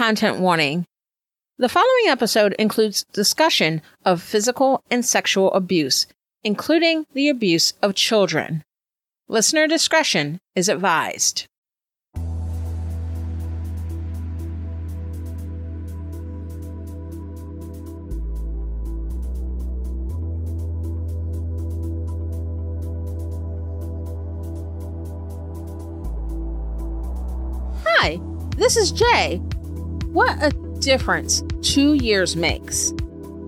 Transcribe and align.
content 0.00 0.38
warning. 0.38 0.86
The 1.58 1.68
following 1.68 2.06
episode 2.06 2.54
includes 2.58 3.04
discussion 3.12 3.82
of 4.02 4.22
physical 4.22 4.82
and 4.90 5.04
sexual 5.04 5.52
abuse, 5.52 6.06
including 6.42 7.04
the 7.12 7.28
abuse 7.28 7.74
of 7.82 7.94
children. 7.94 8.64
Listener 9.28 9.66
discretion 9.66 10.40
is 10.56 10.70
advised. 10.70 11.46
Hi, 27.84 28.18
this 28.56 28.78
is 28.78 28.92
Jay. 28.92 29.42
What 30.12 30.42
a 30.42 30.50
difference 30.80 31.44
two 31.62 31.94
years 31.94 32.34
makes. 32.34 32.90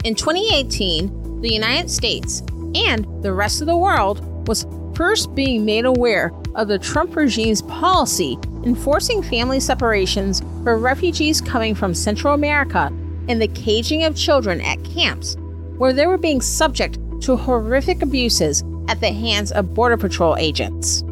In 0.04 0.14
2018, 0.14 1.40
the 1.40 1.52
United 1.52 1.90
States 1.90 2.40
and 2.76 3.04
the 3.22 3.32
rest 3.32 3.60
of 3.60 3.66
the 3.66 3.76
world 3.76 4.46
was 4.46 4.64
first 4.94 5.34
being 5.34 5.64
made 5.64 5.86
aware 5.86 6.30
of 6.54 6.68
the 6.68 6.78
Trump 6.78 7.16
regime's 7.16 7.62
policy 7.62 8.38
enforcing 8.64 9.24
family 9.24 9.58
separations 9.58 10.40
for 10.62 10.78
refugees 10.78 11.40
coming 11.40 11.74
from 11.74 11.94
Central 11.94 12.34
America 12.34 12.92
and 13.28 13.42
the 13.42 13.48
caging 13.48 14.04
of 14.04 14.14
children 14.14 14.60
at 14.60 14.84
camps, 14.84 15.36
where 15.78 15.92
they 15.92 16.06
were 16.06 16.16
being 16.16 16.40
subject 16.40 16.96
to 17.22 17.36
horrific 17.36 18.02
abuses 18.02 18.62
at 18.86 19.00
the 19.00 19.12
hands 19.12 19.50
of 19.50 19.74
Border 19.74 19.96
Patrol 19.96 20.36
agents. 20.36 21.02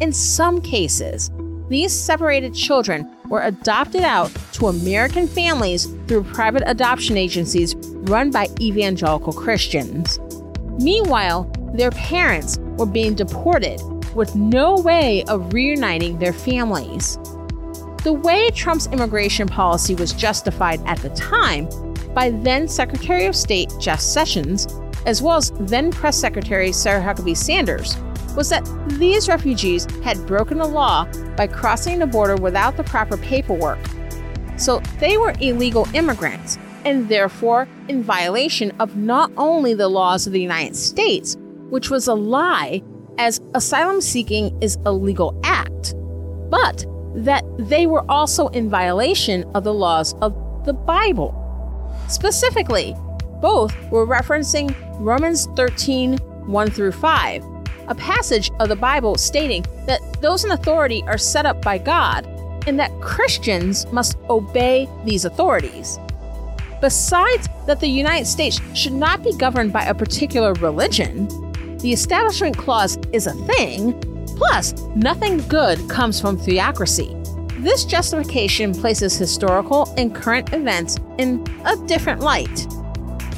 In 0.00 0.12
some 0.12 0.60
cases, 0.60 1.32
these 1.68 1.92
separated 1.92 2.54
children 2.54 3.10
were 3.28 3.42
adopted 3.42 4.02
out 4.02 4.30
to 4.52 4.66
American 4.66 5.26
families 5.26 5.86
through 6.06 6.24
private 6.24 6.62
adoption 6.66 7.16
agencies 7.16 7.74
run 8.04 8.30
by 8.30 8.48
evangelical 8.60 9.32
Christians. 9.32 10.18
Meanwhile, 10.78 11.50
their 11.74 11.90
parents 11.90 12.58
were 12.76 12.86
being 12.86 13.14
deported 13.14 13.80
with 14.14 14.34
no 14.34 14.76
way 14.76 15.24
of 15.24 15.52
reuniting 15.52 16.18
their 16.18 16.32
families. 16.32 17.18
The 18.04 18.12
way 18.12 18.50
Trump's 18.50 18.86
immigration 18.88 19.48
policy 19.48 19.94
was 19.94 20.12
justified 20.12 20.80
at 20.86 20.98
the 20.98 21.10
time 21.10 21.68
by 22.14 22.30
then 22.30 22.68
Secretary 22.68 23.26
of 23.26 23.34
State 23.34 23.72
Jeff 23.80 24.00
Sessions, 24.00 24.68
as 25.06 25.22
well 25.22 25.38
as 25.38 25.52
then 25.60 25.90
Press 25.90 26.16
Secretary 26.16 26.70
Sarah 26.70 27.02
Huckabee 27.02 27.36
Sanders, 27.36 27.96
was 28.36 28.48
that 28.50 28.64
these 28.98 29.28
refugees 29.28 29.86
had 30.02 30.26
broken 30.26 30.58
the 30.58 30.66
law 30.66 31.06
by 31.36 31.46
crossing 31.46 31.98
the 31.98 32.06
border 32.06 32.36
without 32.36 32.76
the 32.76 32.84
proper 32.84 33.16
paperwork. 33.16 33.78
So 34.56 34.80
they 35.00 35.16
were 35.16 35.34
illegal 35.40 35.86
immigrants 35.94 36.58
and 36.84 37.08
therefore 37.08 37.66
in 37.88 38.02
violation 38.02 38.72
of 38.78 38.96
not 38.96 39.32
only 39.36 39.74
the 39.74 39.88
laws 39.88 40.26
of 40.26 40.32
the 40.32 40.40
United 40.40 40.76
States, 40.76 41.36
which 41.70 41.90
was 41.90 42.06
a 42.06 42.14
lie, 42.14 42.82
as 43.18 43.40
asylum 43.54 44.00
seeking 44.00 44.56
is 44.62 44.76
a 44.84 44.92
legal 44.92 45.38
act, 45.44 45.94
but 46.50 46.84
that 47.14 47.44
they 47.58 47.86
were 47.86 48.08
also 48.10 48.48
in 48.48 48.68
violation 48.68 49.44
of 49.54 49.64
the 49.64 49.74
laws 49.74 50.14
of 50.20 50.34
the 50.64 50.72
Bible. 50.72 51.40
Specifically, 52.08 52.94
both 53.40 53.74
were 53.90 54.06
referencing 54.06 54.74
Romans 54.98 55.46
13 55.56 56.18
1 56.18 56.70
through 56.70 56.92
5, 56.92 57.44
a 57.88 57.94
passage 57.94 58.50
of 58.60 58.68
the 58.68 58.76
Bible 58.76 59.16
stating 59.16 59.64
that 59.86 60.00
those 60.20 60.44
in 60.44 60.50
authority 60.50 61.02
are 61.06 61.18
set 61.18 61.46
up 61.46 61.62
by 61.62 61.78
God 61.78 62.26
and 62.66 62.78
that 62.78 62.92
Christians 63.00 63.86
must 63.92 64.16
obey 64.30 64.88
these 65.04 65.24
authorities. 65.24 65.98
Besides 66.80 67.48
that 67.66 67.80
the 67.80 67.86
United 67.86 68.26
States 68.26 68.60
should 68.74 68.92
not 68.92 69.22
be 69.22 69.36
governed 69.36 69.72
by 69.72 69.84
a 69.84 69.94
particular 69.94 70.52
religion, 70.54 71.28
the 71.78 71.92
Establishment 71.92 72.56
Clause 72.56 72.98
is 73.12 73.26
a 73.26 73.34
thing, 73.46 73.98
plus, 74.36 74.72
nothing 74.94 75.38
good 75.48 75.78
comes 75.88 76.20
from 76.20 76.36
theocracy. 76.36 77.14
This 77.58 77.84
justification 77.84 78.74
places 78.74 79.16
historical 79.16 79.92
and 79.96 80.14
current 80.14 80.52
events 80.52 80.96
in 81.18 81.44
a 81.64 81.76
different 81.86 82.20
light. 82.20 82.66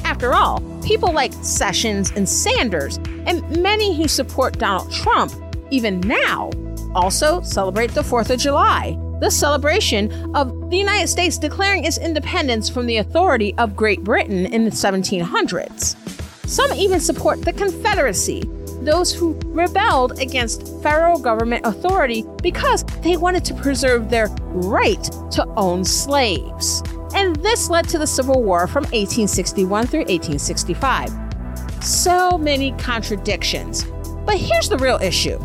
After 0.03 0.33
all, 0.33 0.59
people 0.87 1.11
like 1.11 1.33
Sessions 1.41 2.11
and 2.15 2.27
Sanders, 2.27 2.95
and 3.25 3.43
many 3.61 3.93
who 3.93 4.07
support 4.07 4.57
Donald 4.57 4.89
Trump, 4.89 5.33
even 5.69 5.99
now, 5.99 6.49
also 6.95 7.41
celebrate 7.41 7.91
the 7.91 8.01
4th 8.01 8.29
of 8.29 8.39
July, 8.39 8.97
the 9.19 9.29
celebration 9.29 10.09
of 10.33 10.69
the 10.69 10.77
United 10.77 11.09
States 11.09 11.37
declaring 11.37 11.83
its 11.83 11.97
independence 11.97 12.69
from 12.69 12.85
the 12.85 12.97
authority 12.97 13.53
of 13.57 13.75
Great 13.75 14.01
Britain 14.01 14.45
in 14.45 14.63
the 14.63 14.71
1700s. 14.71 15.97
Some 16.47 16.71
even 16.71 17.01
support 17.01 17.41
the 17.41 17.51
Confederacy, 17.51 18.43
those 18.81 19.13
who 19.13 19.37
rebelled 19.47 20.17
against 20.21 20.81
federal 20.81 21.19
government 21.19 21.65
authority 21.65 22.23
because 22.41 22.85
they 23.01 23.17
wanted 23.17 23.43
to 23.43 23.53
preserve 23.55 24.09
their 24.09 24.27
right 24.53 25.03
to 25.31 25.45
own 25.57 25.83
slaves 25.83 26.81
and 27.13 27.35
this 27.37 27.69
led 27.69 27.87
to 27.89 27.97
the 27.97 28.07
Civil 28.07 28.43
War 28.43 28.67
from 28.67 28.83
1861 28.85 29.87
through 29.87 30.01
1865. 30.01 31.11
So 31.83 32.37
many 32.37 32.71
contradictions. 32.73 33.85
But 34.25 34.37
here's 34.37 34.69
the 34.69 34.77
real 34.77 34.99
issue 35.01 35.39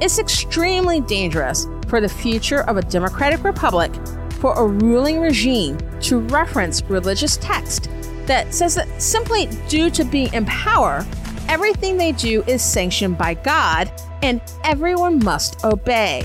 it's 0.00 0.18
extremely 0.18 1.00
dangerous 1.00 1.66
for 1.88 2.00
the 2.00 2.08
future 2.08 2.62
of 2.62 2.76
a 2.76 2.82
democratic 2.82 3.44
republic 3.44 3.92
for 4.40 4.52
a 4.54 4.66
ruling 4.66 5.20
regime 5.20 5.78
to 6.00 6.18
reference 6.18 6.82
religious 6.84 7.36
text 7.36 7.88
that 8.26 8.52
says 8.52 8.74
that 8.74 9.00
simply 9.00 9.48
due 9.68 9.90
to 9.90 10.04
being 10.04 10.32
in 10.34 10.44
power, 10.46 11.06
everything 11.48 11.96
they 11.96 12.12
do 12.12 12.42
is 12.46 12.62
sanctioned 12.62 13.16
by 13.16 13.34
God 13.34 13.90
and 14.22 14.40
everyone 14.64 15.22
must 15.22 15.64
obey. 15.64 16.24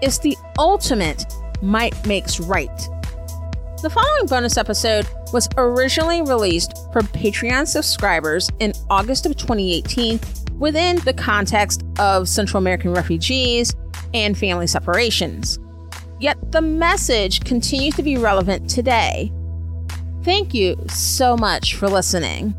It's 0.00 0.18
the 0.18 0.36
ultimate 0.58 1.26
might 1.62 2.06
makes 2.06 2.40
right 2.40 2.88
the 3.80 3.88
following 3.88 4.26
bonus 4.26 4.58
episode 4.58 5.06
was 5.32 5.48
originally 5.56 6.20
released 6.20 6.76
for 6.92 7.00
Patreon 7.00 7.66
subscribers 7.66 8.50
in 8.58 8.74
August 8.90 9.24
of 9.24 9.38
2018 9.38 10.20
within 10.58 10.96
the 11.06 11.14
context 11.14 11.82
of 11.98 12.28
Central 12.28 12.58
American 12.58 12.92
refugees 12.92 13.72
and 14.12 14.36
family 14.36 14.66
separations. 14.66 15.58
Yet 16.18 16.52
the 16.52 16.60
message 16.60 17.40
continues 17.40 17.94
to 17.94 18.02
be 18.02 18.18
relevant 18.18 18.68
today. 18.68 19.32
Thank 20.24 20.52
you 20.52 20.76
so 20.88 21.34
much 21.34 21.74
for 21.74 21.88
listening. 21.88 22.54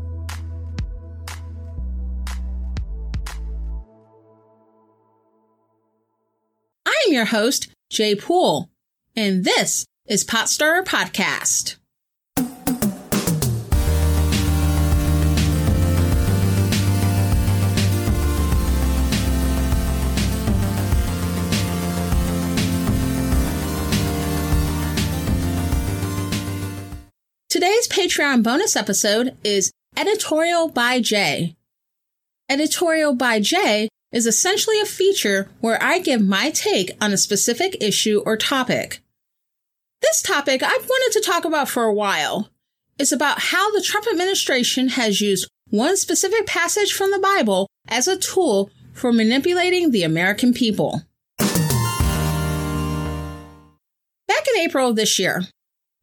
I'm 6.84 7.12
your 7.12 7.26
host, 7.26 7.68
Jay 7.90 8.16
Poole, 8.16 8.68
and 9.14 9.44
this 9.44 9.86
is 10.08 10.24
Pot 10.24 10.48
Stirrer 10.48 10.82
Podcast. 10.82 11.76
Today's 27.48 27.86
Patreon 27.86 28.42
bonus 28.42 28.74
episode 28.74 29.36
is 29.44 29.70
Editorial 29.96 30.68
by 30.68 31.00
Jay. 31.00 31.54
Editorial 32.48 33.14
by 33.14 33.38
Jay 33.38 33.88
is 34.10 34.26
essentially 34.26 34.80
a 34.80 34.84
feature 34.84 35.48
where 35.60 35.80
I 35.80 36.00
give 36.00 36.20
my 36.20 36.50
take 36.50 36.96
on 37.00 37.12
a 37.12 37.16
specific 37.16 37.76
issue 37.80 38.20
or 38.26 38.36
topic. 38.36 39.01
This 40.02 40.20
topic 40.20 40.62
I've 40.62 40.88
wanted 40.88 41.12
to 41.12 41.24
talk 41.24 41.44
about 41.44 41.68
for 41.68 41.84
a 41.84 41.94
while 41.94 42.50
is 42.98 43.12
about 43.12 43.38
how 43.38 43.70
the 43.70 43.80
Trump 43.80 44.06
administration 44.10 44.88
has 44.90 45.20
used 45.20 45.48
one 45.70 45.96
specific 45.96 46.44
passage 46.44 46.92
from 46.92 47.12
the 47.12 47.20
Bible 47.20 47.68
as 47.88 48.08
a 48.08 48.18
tool 48.18 48.70
for 48.92 49.12
manipulating 49.12 49.90
the 49.90 50.02
American 50.02 50.52
people. 50.52 51.02
Back 51.38 51.48
in 54.54 54.60
April 54.60 54.90
of 54.90 54.96
this 54.96 55.18
year, 55.18 55.44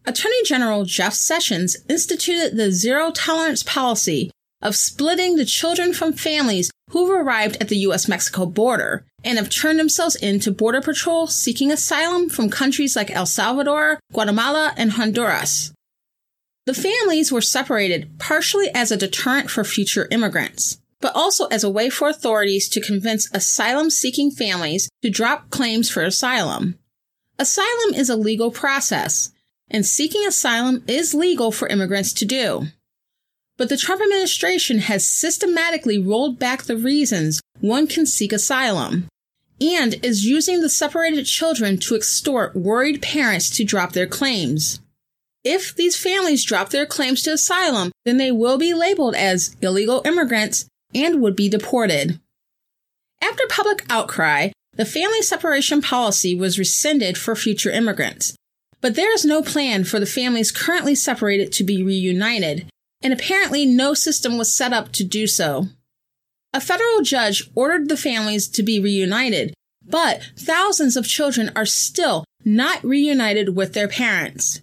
Attorney 0.05 0.43
General 0.45 0.85
Jeff 0.85 1.13
Sessions 1.13 1.75
instituted 1.89 2.55
the 2.55 2.71
zero 2.71 3.11
tolerance 3.11 3.63
policy 3.63 4.31
of 4.61 4.75
splitting 4.75 5.35
the 5.35 5.45
children 5.45 5.93
from 5.93 6.13
families 6.13 6.71
who've 6.89 7.09
arrived 7.09 7.57
at 7.61 7.69
the 7.69 7.77
US 7.77 8.07
Mexico 8.07 8.45
border 8.45 9.05
and 9.23 9.37
have 9.37 9.49
turned 9.49 9.79
themselves 9.79 10.15
in 10.15 10.39
to 10.39 10.51
Border 10.51 10.81
Patrol 10.81 11.27
seeking 11.27 11.71
asylum 11.71 12.29
from 12.29 12.49
countries 12.49 12.95
like 12.95 13.11
El 13.11 13.25
Salvador, 13.25 13.99
Guatemala, 14.11 14.73
and 14.77 14.91
Honduras. 14.91 15.71
The 16.65 16.73
families 16.73 17.31
were 17.31 17.41
separated 17.41 18.19
partially 18.19 18.69
as 18.73 18.91
a 18.91 18.97
deterrent 18.97 19.49
for 19.49 19.63
future 19.63 20.07
immigrants, 20.11 20.79
but 21.01 21.15
also 21.15 21.45
as 21.47 21.63
a 21.63 21.69
way 21.69 21.89
for 21.89 22.09
authorities 22.09 22.69
to 22.69 22.81
convince 22.81 23.33
asylum 23.33 23.89
seeking 23.89 24.31
families 24.31 24.89
to 25.01 25.09
drop 25.09 25.49
claims 25.49 25.89
for 25.89 26.03
asylum. 26.03 26.77
Asylum 27.37 27.95
is 27.95 28.09
a 28.09 28.15
legal 28.15 28.51
process, 28.51 29.31
and 29.69 29.85
seeking 29.85 30.25
asylum 30.27 30.83
is 30.87 31.13
legal 31.13 31.51
for 31.51 31.67
immigrants 31.69 32.13
to 32.13 32.25
do. 32.25 32.67
But 33.59 33.67
the 33.67 33.75
Trump 33.75 34.01
administration 34.01 34.79
has 34.79 35.05
systematically 35.05 35.99
rolled 35.99 36.39
back 36.39 36.63
the 36.63 36.77
reasons 36.77 37.41
one 37.59 37.87
can 37.87 38.05
seek 38.05 38.31
asylum 38.31 39.09
and 39.59 39.95
is 40.01 40.25
using 40.25 40.61
the 40.61 40.69
separated 40.69 41.25
children 41.25 41.77
to 41.79 41.95
extort 41.95 42.55
worried 42.55 43.01
parents 43.01 43.49
to 43.49 43.65
drop 43.65 43.91
their 43.91 44.07
claims. 44.07 44.79
If 45.43 45.75
these 45.75 45.97
families 45.97 46.45
drop 46.45 46.69
their 46.69 46.85
claims 46.85 47.21
to 47.23 47.33
asylum, 47.33 47.91
then 48.05 48.15
they 48.15 48.31
will 48.31 48.57
be 48.57 48.73
labeled 48.73 49.15
as 49.15 49.57
illegal 49.61 50.03
immigrants 50.05 50.65
and 50.95 51.21
would 51.21 51.35
be 51.35 51.49
deported. 51.49 52.17
After 53.21 53.43
public 53.49 53.85
outcry, 53.89 54.51
the 54.75 54.85
family 54.85 55.21
separation 55.21 55.81
policy 55.81 56.33
was 56.33 56.57
rescinded 56.57 57.17
for 57.17 57.35
future 57.35 57.71
immigrants. 57.71 58.35
But 58.79 58.95
there 58.95 59.13
is 59.13 59.25
no 59.25 59.41
plan 59.41 59.83
for 59.83 59.99
the 59.99 60.05
families 60.05 60.53
currently 60.53 60.95
separated 60.95 61.51
to 61.53 61.65
be 61.65 61.83
reunited, 61.83 62.69
and 63.01 63.13
apparently 63.13 63.65
no 63.65 63.93
system 63.93 64.37
was 64.37 64.53
set 64.53 64.73
up 64.73 64.91
to 64.93 65.03
do 65.03 65.27
so. 65.27 65.67
A 66.53 66.61
federal 66.61 67.01
judge 67.01 67.49
ordered 67.55 67.89
the 67.89 67.97
families 67.97 68.47
to 68.49 68.63
be 68.63 68.79
reunited, 68.79 69.53
but 69.85 70.31
thousands 70.37 70.97
of 70.97 71.05
children 71.05 71.51
are 71.55 71.65
still 71.65 72.25
not 72.43 72.83
reunited 72.83 73.55
with 73.55 73.73
their 73.73 73.87
parents. 73.87 74.61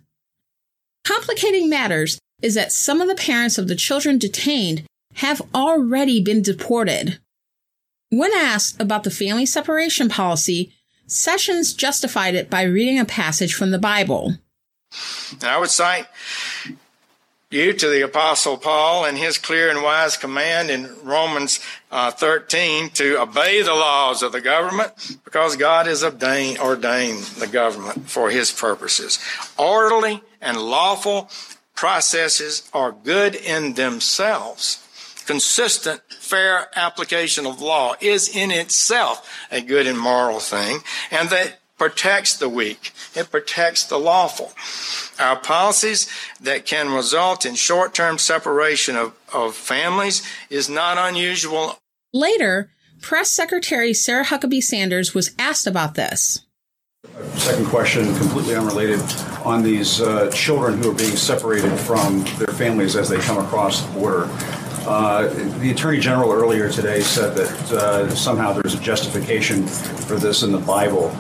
Complicating 1.04 1.68
matters 1.68 2.18
is 2.42 2.54
that 2.54 2.72
some 2.72 3.00
of 3.00 3.08
the 3.08 3.14
parents 3.14 3.58
of 3.58 3.68
the 3.68 3.76
children 3.76 4.18
detained 4.18 4.84
have 5.14 5.40
already 5.54 6.22
been 6.22 6.42
deported. 6.42 7.18
When 8.10 8.32
asked 8.34 8.80
about 8.80 9.04
the 9.04 9.10
family 9.10 9.46
separation 9.46 10.08
policy, 10.08 10.72
Sessions 11.06 11.72
justified 11.72 12.34
it 12.34 12.50
by 12.50 12.62
reading 12.62 12.98
a 12.98 13.04
passage 13.04 13.54
from 13.54 13.70
the 13.70 13.78
Bible. 13.78 14.34
And 15.30 15.44
I 15.44 15.58
would 15.58 15.70
cite 15.70 16.06
you 17.50 17.72
to 17.72 17.88
the 17.88 18.02
Apostle 18.02 18.56
Paul 18.56 19.04
and 19.04 19.16
his 19.16 19.38
clear 19.38 19.70
and 19.70 19.82
wise 19.82 20.16
command 20.16 20.68
in 20.68 20.90
Romans 21.04 21.60
uh, 21.92 22.10
13 22.10 22.90
to 22.90 23.20
obey 23.22 23.62
the 23.62 23.74
laws 23.74 24.22
of 24.22 24.32
the 24.32 24.40
government 24.40 25.18
because 25.24 25.54
God 25.54 25.86
has 25.86 26.02
ordained, 26.02 26.58
ordained 26.58 27.22
the 27.22 27.46
government 27.46 28.10
for 28.10 28.30
his 28.30 28.50
purposes. 28.50 29.20
Orderly 29.56 30.22
and 30.40 30.56
lawful 30.60 31.30
processes 31.76 32.68
are 32.72 32.90
good 32.90 33.36
in 33.36 33.74
themselves. 33.74 34.82
Consistent, 35.26 36.00
fair 36.08 36.68
application 36.76 37.46
of 37.46 37.60
law 37.60 37.94
is 38.00 38.28
in 38.34 38.50
itself 38.50 39.28
a 39.52 39.60
good 39.60 39.86
and 39.86 39.98
moral 39.98 40.40
thing, 40.40 40.78
and 41.10 41.28
that 41.30 41.58
protects 41.76 42.36
the 42.36 42.48
weak. 42.48 42.92
It 43.14 43.30
protects 43.30 43.84
the 43.84 43.98
lawful. 43.98 44.52
Our 45.18 45.36
policies 45.36 46.08
that 46.40 46.66
can 46.66 46.92
result 46.92 47.44
in 47.46 47.54
short 47.54 47.94
term 47.94 48.18
separation 48.18 48.96
of, 48.96 49.14
of 49.32 49.54
families 49.54 50.26
is 50.50 50.68
not 50.68 50.98
unusual. 50.98 51.78
Later, 52.12 52.70
Press 53.00 53.30
Secretary 53.30 53.92
Sarah 53.92 54.24
Huckabee 54.24 54.62
Sanders 54.62 55.14
was 55.14 55.32
asked 55.38 55.66
about 55.66 55.94
this. 55.94 56.40
Second 57.34 57.66
question, 57.66 58.14
completely 58.16 58.56
unrelated, 58.56 59.00
on 59.44 59.62
these 59.62 60.00
uh, 60.00 60.30
children 60.32 60.82
who 60.82 60.90
are 60.90 60.94
being 60.94 61.16
separated 61.16 61.76
from 61.78 62.24
their 62.38 62.48
families 62.48 62.96
as 62.96 63.08
they 63.08 63.18
come 63.18 63.38
across 63.38 63.82
the 63.82 63.92
border. 63.92 64.28
Uh, 64.88 65.28
the 65.60 65.70
Attorney 65.70 65.98
General 65.98 66.32
earlier 66.32 66.70
today 66.70 67.00
said 67.00 67.34
that 67.36 67.72
uh, 67.72 68.14
somehow 68.14 68.52
there's 68.52 68.74
a 68.74 68.80
justification 68.80 69.66
for 69.66 70.16
this 70.16 70.42
in 70.42 70.52
the 70.52 70.58
Bible. 70.58 71.10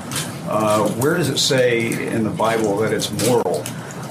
Uh, 0.48 0.88
where 0.90 1.16
does 1.16 1.28
it 1.28 1.38
say 1.38 2.06
in 2.06 2.22
the 2.22 2.30
Bible 2.30 2.76
that 2.78 2.92
it's 2.92 3.10
moral 3.26 3.64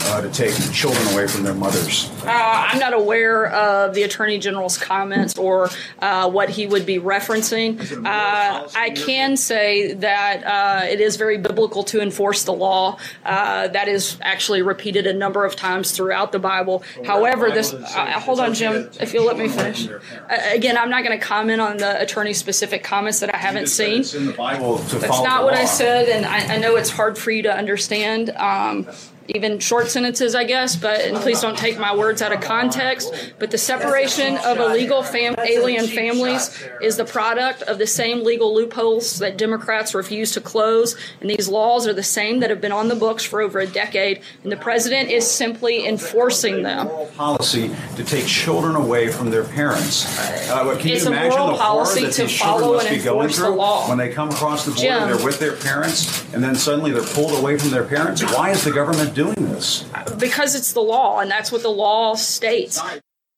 uh, 0.06 0.22
to 0.22 0.30
take 0.30 0.54
children 0.72 1.06
away 1.13 1.28
from 1.28 1.44
their 1.44 1.54
mothers? 1.54 2.10
Uh, 2.24 2.30
I'm 2.30 2.80
not 2.80 2.94
aware 2.94 3.48
of 3.48 3.94
the 3.94 4.04
Attorney 4.04 4.38
General's 4.40 4.78
comments 4.78 5.38
or 5.38 5.69
uh, 6.00 6.30
what 6.30 6.50
he 6.50 6.68
would 6.68 6.86
be 6.86 7.00
referencing. 7.00 7.80
Uh, 8.06 8.68
I 8.75 8.92
can 8.92 9.38
say 9.38 9.94
that 9.94 10.44
uh, 10.44 10.86
it 10.86 11.02
is 11.02 11.16
very 11.16 11.38
biblical 11.38 11.84
to 11.86 12.02
enforce 12.02 12.44
the 12.44 12.54
law. 12.54 12.98
Uh, 13.24 13.68
that 13.69 13.88
is 13.88 14.18
actually 14.22 14.62
repeated 14.62 15.07
a 15.07 15.13
number 15.13 15.46
of 15.46 15.56
times 15.56 15.92
throughout 15.92 16.31
the 16.31 16.40
Bible. 16.40 16.84
However, 17.06 17.50
this. 17.51 17.74
hold 17.74 18.40
on, 18.40 18.54
Jim, 18.54 18.90
if 19.00 19.13
you'll 19.13 19.25
let 19.25 19.38
me 19.38 19.48
finish. 19.48 19.88
again, 20.30 20.78
I'm 20.78 20.90
not 20.90 21.04
going 21.04 21.18
to 21.19 21.25
comment 21.25 21.62
on 21.62 21.78
the 21.78 22.01
attorney's 22.01 22.38
specific 22.38 22.84
comments 22.84 23.19
that 23.19 23.34
I 23.34 23.38
haven't 23.38 23.68
seen. 23.68 24.01
It's 24.01 24.13
in 24.13 24.25
the 24.25 24.34
Bible 24.34 24.78
That's 24.78 25.22
not 25.24 25.44
what 25.44 25.54
I 25.54 25.66
said, 25.66 26.10
and 26.10 26.25
I, 26.25 26.56
I, 26.56 26.58
know 26.58 26.75
it's 26.75 26.90
hard 26.90 27.18
for 27.18 27.31
you 27.31 27.44
to 27.44 27.56
understand. 27.56 28.30
Um, 28.31 28.88
even 29.27 29.60
short 29.60 29.88
sentences, 29.88 30.36
I 30.36 30.44
guess, 30.44 30.75
but 30.75 31.01
and 31.01 31.18
please 31.18 31.42
don't 31.42 31.57
take 31.57 31.80
my 31.80 31.95
words 31.95 32.22
out 32.22 32.31
of 32.31 32.42
context. 32.42 33.33
But 33.39 33.51
the 33.51 33.57
separation 33.57 34.38
of 34.38 34.57
illegal 34.57 35.04
fam- 35.04 35.36
alien 35.39 35.88
families 35.88 36.63
is 36.81 36.98
the 36.98 37.06
product 37.06 37.62
of 37.63 37.77
the 37.77 37.88
same 37.88 38.24
legal 38.24 38.54
loopholes 38.54 39.19
that 39.19 39.38
Democrats 39.38 39.94
refuse 39.95 40.31
to 40.33 40.42
close. 40.42 40.95
And 41.22 41.30
these 41.30 41.48
laws 41.48 41.88
are 41.88 41.94
the 41.94 42.04
same 42.04 42.39
that 42.39 42.50
have 42.50 42.62
been 42.62 42.72
on 42.72 42.88
the 42.88 42.95
books 42.95 43.24
for 43.24 43.42
over 43.42 43.60
a 43.60 43.68
decade. 43.68 44.22
And 44.44 44.51
the 44.51 44.57
president 44.57 45.10
is 45.10 45.30
simply 45.30 45.88
enforcing 45.88 46.63
them. 46.63 46.89
Policy 47.16 47.75
to 47.95 48.04
take 48.04 48.25
children 48.25 48.75
away 48.75 49.10
from 49.10 49.31
their 49.31 49.44
parents. 49.44 50.06
Uh, 50.50 50.75
can 50.77 50.89
it's 50.89 51.04
you 51.04 51.10
imagine 51.10 51.39
the 51.39 51.57
policy 51.57 52.01
that 52.06 52.13
to 52.13 52.24
these 52.24 52.39
follow 52.39 52.74
must 52.75 52.88
and 52.88 52.98
be 52.98 53.04
going 53.04 53.30
through 53.30 53.57
when 53.88 53.98
they 53.98 54.10
come 54.10 54.30
across 54.30 54.66
the 54.66 54.72
border? 54.72 54.81
Jim. 54.81 55.07
They're 55.07 55.25
with 55.25 55.39
their 55.39 55.56
parents, 55.56 56.24
and 56.33 56.44
then 56.44 56.56
suddenly 56.56 56.92
they're 56.92 57.01
pulled 57.01 57.38
away 57.39 57.57
from 57.57 57.69
their 57.72 57.83
parents. 57.83 58.22
Why 58.22 58.51
is 58.51 58.63
the 58.63 58.72
government 58.72 59.15
doing 59.16 59.36
this? 59.36 59.86
Because 60.20 60.54
it's 60.54 60.74
the 60.74 60.82
law, 60.82 61.20
and 61.20 61.32
that's 61.32 61.52
what 61.52 61.64
the 61.64 61.70
law 61.70 62.14
states. 62.14 62.80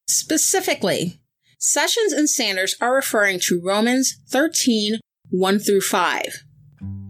Specifically, 0.09 1.21
Sessions 1.59 2.11
and 2.11 2.29
Sanders 2.29 2.75
are 2.81 2.93
referring 2.93 3.39
to 3.43 3.61
Romans 3.63 4.17
13 4.29 4.99
1 5.29 5.59
through 5.59 5.81
5. 5.81 6.43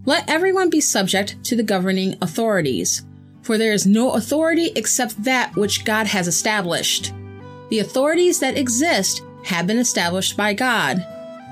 Let 0.04 0.28
everyone 0.28 0.70
be 0.70 0.80
subject 0.80 1.42
to 1.44 1.56
the 1.56 1.62
governing 1.62 2.16
authorities, 2.20 3.04
for 3.42 3.58
there 3.58 3.72
is 3.72 3.86
no 3.86 4.12
authority 4.12 4.70
except 4.76 5.24
that 5.24 5.54
which 5.56 5.84
God 5.84 6.06
has 6.06 6.28
established. 6.28 7.12
The 7.70 7.78
authorities 7.78 8.40
that 8.40 8.58
exist 8.58 9.22
have 9.44 9.66
been 9.66 9.78
established 9.78 10.36
by 10.36 10.54
God. 10.54 11.04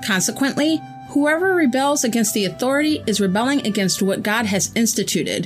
Consequently, 0.05 0.81
whoever 1.09 1.55
rebels 1.55 2.03
against 2.03 2.33
the 2.33 2.45
authority 2.45 3.03
is 3.07 3.21
rebelling 3.21 3.65
against 3.65 4.01
what 4.01 4.23
God 4.23 4.45
has 4.45 4.71
instituted 4.75 5.45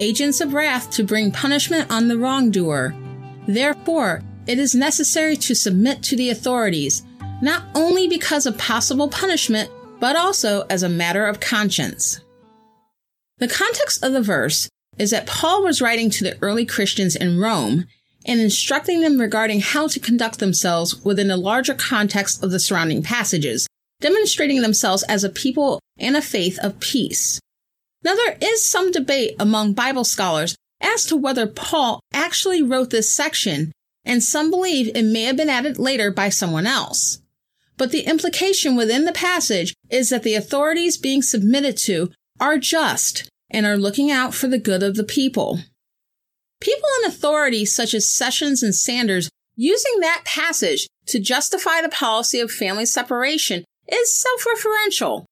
agents 0.00 0.40
of 0.40 0.54
wrath 0.54 0.90
to 0.90 1.04
bring 1.04 1.30
punishment 1.30 1.90
on 1.90 2.08
the 2.08 2.18
wrongdoer. 2.18 2.94
Therefore, 3.46 4.22
it 4.46 4.58
is 4.58 4.74
necessary 4.74 5.36
to 5.36 5.54
submit 5.54 6.02
to 6.04 6.16
the 6.16 6.30
authorities, 6.30 7.04
not 7.42 7.64
only 7.74 8.08
because 8.08 8.46
of 8.46 8.58
possible 8.58 9.08
punishment, 9.08 9.70
but 10.00 10.16
also 10.16 10.66
as 10.70 10.82
a 10.82 10.88
matter 10.88 11.26
of 11.26 11.40
conscience. 11.40 12.20
The 13.38 13.48
context 13.48 14.02
of 14.02 14.12
the 14.12 14.22
verse 14.22 14.68
is 14.98 15.10
that 15.10 15.26
Paul 15.26 15.62
was 15.62 15.80
writing 15.80 16.10
to 16.10 16.24
the 16.24 16.36
early 16.42 16.66
Christians 16.66 17.16
in 17.16 17.38
Rome 17.38 17.86
and 18.26 18.40
instructing 18.40 19.00
them 19.00 19.18
regarding 19.18 19.60
how 19.60 19.88
to 19.88 20.00
conduct 20.00 20.38
themselves 20.38 21.02
within 21.04 21.28
the 21.28 21.36
larger 21.36 21.74
context 21.74 22.42
of 22.42 22.50
the 22.50 22.60
surrounding 22.60 23.02
passages, 23.02 23.66
demonstrating 24.00 24.60
themselves 24.60 25.02
as 25.04 25.24
a 25.24 25.30
people 25.30 25.80
and 25.98 26.16
a 26.16 26.22
faith 26.22 26.58
of 26.62 26.80
peace. 26.80 27.40
Now, 28.02 28.14
there 28.14 28.38
is 28.40 28.64
some 28.64 28.90
debate 28.90 29.36
among 29.38 29.74
Bible 29.74 30.04
scholars 30.04 30.56
as 30.80 31.04
to 31.06 31.16
whether 31.16 31.46
Paul 31.46 32.00
actually 32.12 32.62
wrote 32.62 32.90
this 32.90 33.14
section, 33.14 33.72
and 34.04 34.22
some 34.22 34.50
believe 34.50 34.94
it 34.94 35.04
may 35.04 35.24
have 35.24 35.36
been 35.36 35.50
added 35.50 35.78
later 35.78 36.10
by 36.10 36.30
someone 36.30 36.66
else. 36.66 37.20
But 37.76 37.92
the 37.92 38.06
implication 38.06 38.76
within 38.76 39.04
the 39.04 39.12
passage 39.12 39.74
is 39.90 40.10
that 40.10 40.22
the 40.22 40.34
authorities 40.34 40.96
being 40.96 41.22
submitted 41.22 41.76
to 41.78 42.10
are 42.38 42.58
just 42.58 43.28
and 43.50 43.66
are 43.66 43.76
looking 43.76 44.10
out 44.10 44.34
for 44.34 44.48
the 44.48 44.58
good 44.58 44.82
of 44.82 44.96
the 44.96 45.04
people. 45.04 45.60
People 46.60 46.88
in 47.00 47.10
authority 47.10 47.64
such 47.64 47.94
as 47.94 48.10
Sessions 48.10 48.62
and 48.62 48.74
Sanders 48.74 49.28
using 49.56 50.00
that 50.00 50.22
passage 50.24 50.86
to 51.06 51.18
justify 51.18 51.82
the 51.82 51.88
policy 51.88 52.40
of 52.40 52.50
family 52.50 52.86
separation 52.86 53.64
is 53.88 54.14
self-referential 54.14 55.24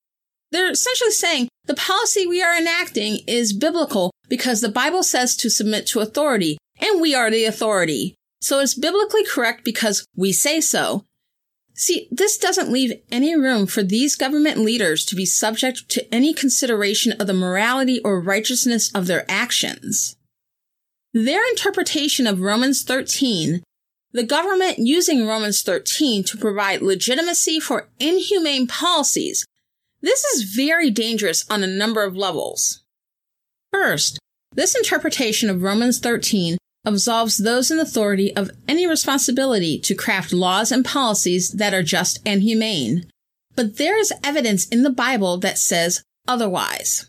They're 0.50 0.70
essentially 0.70 1.10
saying 1.10 1.48
the 1.66 1.74
policy 1.74 2.26
we 2.26 2.42
are 2.42 2.56
enacting 2.56 3.20
is 3.26 3.52
biblical 3.52 4.10
because 4.28 4.60
the 4.60 4.68
Bible 4.68 5.02
says 5.02 5.36
to 5.36 5.50
submit 5.50 5.86
to 5.88 6.00
authority, 6.00 6.58
and 6.80 7.00
we 7.00 7.14
are 7.14 7.30
the 7.30 7.44
authority. 7.44 8.14
So 8.40 8.60
it's 8.60 8.74
biblically 8.74 9.24
correct 9.24 9.64
because 9.64 10.06
we 10.16 10.32
say 10.32 10.60
so. 10.60 11.04
See, 11.74 12.08
this 12.10 12.38
doesn't 12.38 12.72
leave 12.72 13.00
any 13.12 13.36
room 13.36 13.66
for 13.66 13.82
these 13.82 14.16
government 14.16 14.58
leaders 14.58 15.04
to 15.06 15.14
be 15.14 15.24
subject 15.24 15.88
to 15.90 16.12
any 16.12 16.34
consideration 16.34 17.12
of 17.12 17.26
the 17.26 17.34
morality 17.34 18.00
or 18.04 18.20
righteousness 18.20 18.90
of 18.94 19.06
their 19.06 19.24
actions. 19.28 20.16
Their 21.14 21.48
interpretation 21.50 22.26
of 22.26 22.40
Romans 22.40 22.82
13, 22.82 23.62
the 24.12 24.24
government 24.24 24.78
using 24.78 25.26
Romans 25.26 25.62
13 25.62 26.24
to 26.24 26.36
provide 26.36 26.82
legitimacy 26.82 27.60
for 27.60 27.88
inhumane 28.00 28.66
policies, 28.66 29.46
this 30.00 30.24
is 30.24 30.54
very 30.54 30.90
dangerous 30.90 31.44
on 31.50 31.62
a 31.62 31.66
number 31.66 32.04
of 32.04 32.16
levels. 32.16 32.82
First, 33.72 34.18
this 34.52 34.76
interpretation 34.76 35.50
of 35.50 35.62
Romans 35.62 35.98
13 35.98 36.56
absolves 36.84 37.38
those 37.38 37.70
in 37.70 37.78
authority 37.78 38.34
of 38.34 38.50
any 38.66 38.86
responsibility 38.86 39.78
to 39.80 39.94
craft 39.94 40.32
laws 40.32 40.72
and 40.72 40.84
policies 40.84 41.50
that 41.50 41.74
are 41.74 41.82
just 41.82 42.18
and 42.24 42.42
humane. 42.42 43.06
But 43.54 43.76
there 43.76 43.98
is 43.98 44.12
evidence 44.22 44.66
in 44.68 44.84
the 44.84 44.90
Bible 44.90 45.38
that 45.38 45.58
says 45.58 46.02
otherwise. 46.26 47.06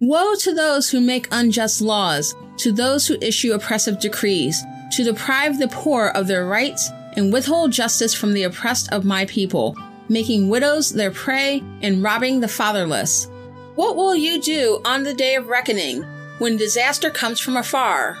Woe 0.00 0.34
to 0.34 0.52
those 0.52 0.90
who 0.90 1.00
make 1.00 1.28
unjust 1.30 1.80
laws, 1.80 2.34
to 2.58 2.72
those 2.72 3.06
who 3.06 3.16
issue 3.22 3.52
oppressive 3.52 4.00
decrees, 4.00 4.62
to 4.92 5.04
deprive 5.04 5.58
the 5.58 5.68
poor 5.68 6.08
of 6.08 6.26
their 6.26 6.44
rights 6.44 6.90
and 7.16 7.32
withhold 7.32 7.72
justice 7.72 8.12
from 8.14 8.34
the 8.34 8.42
oppressed 8.42 8.92
of 8.92 9.04
my 9.04 9.24
people, 9.26 9.76
making 10.08 10.48
widows 10.48 10.90
their 10.90 11.10
prey 11.10 11.62
and 11.82 12.02
robbing 12.02 12.40
the 12.40 12.48
fatherless. 12.48 13.28
What 13.74 13.96
will 13.96 14.14
you 14.14 14.40
do 14.40 14.80
on 14.84 15.02
the 15.02 15.14
day 15.14 15.34
of 15.34 15.48
reckoning, 15.48 16.02
when 16.38 16.56
disaster 16.56 17.10
comes 17.10 17.40
from 17.40 17.56
afar? 17.56 18.18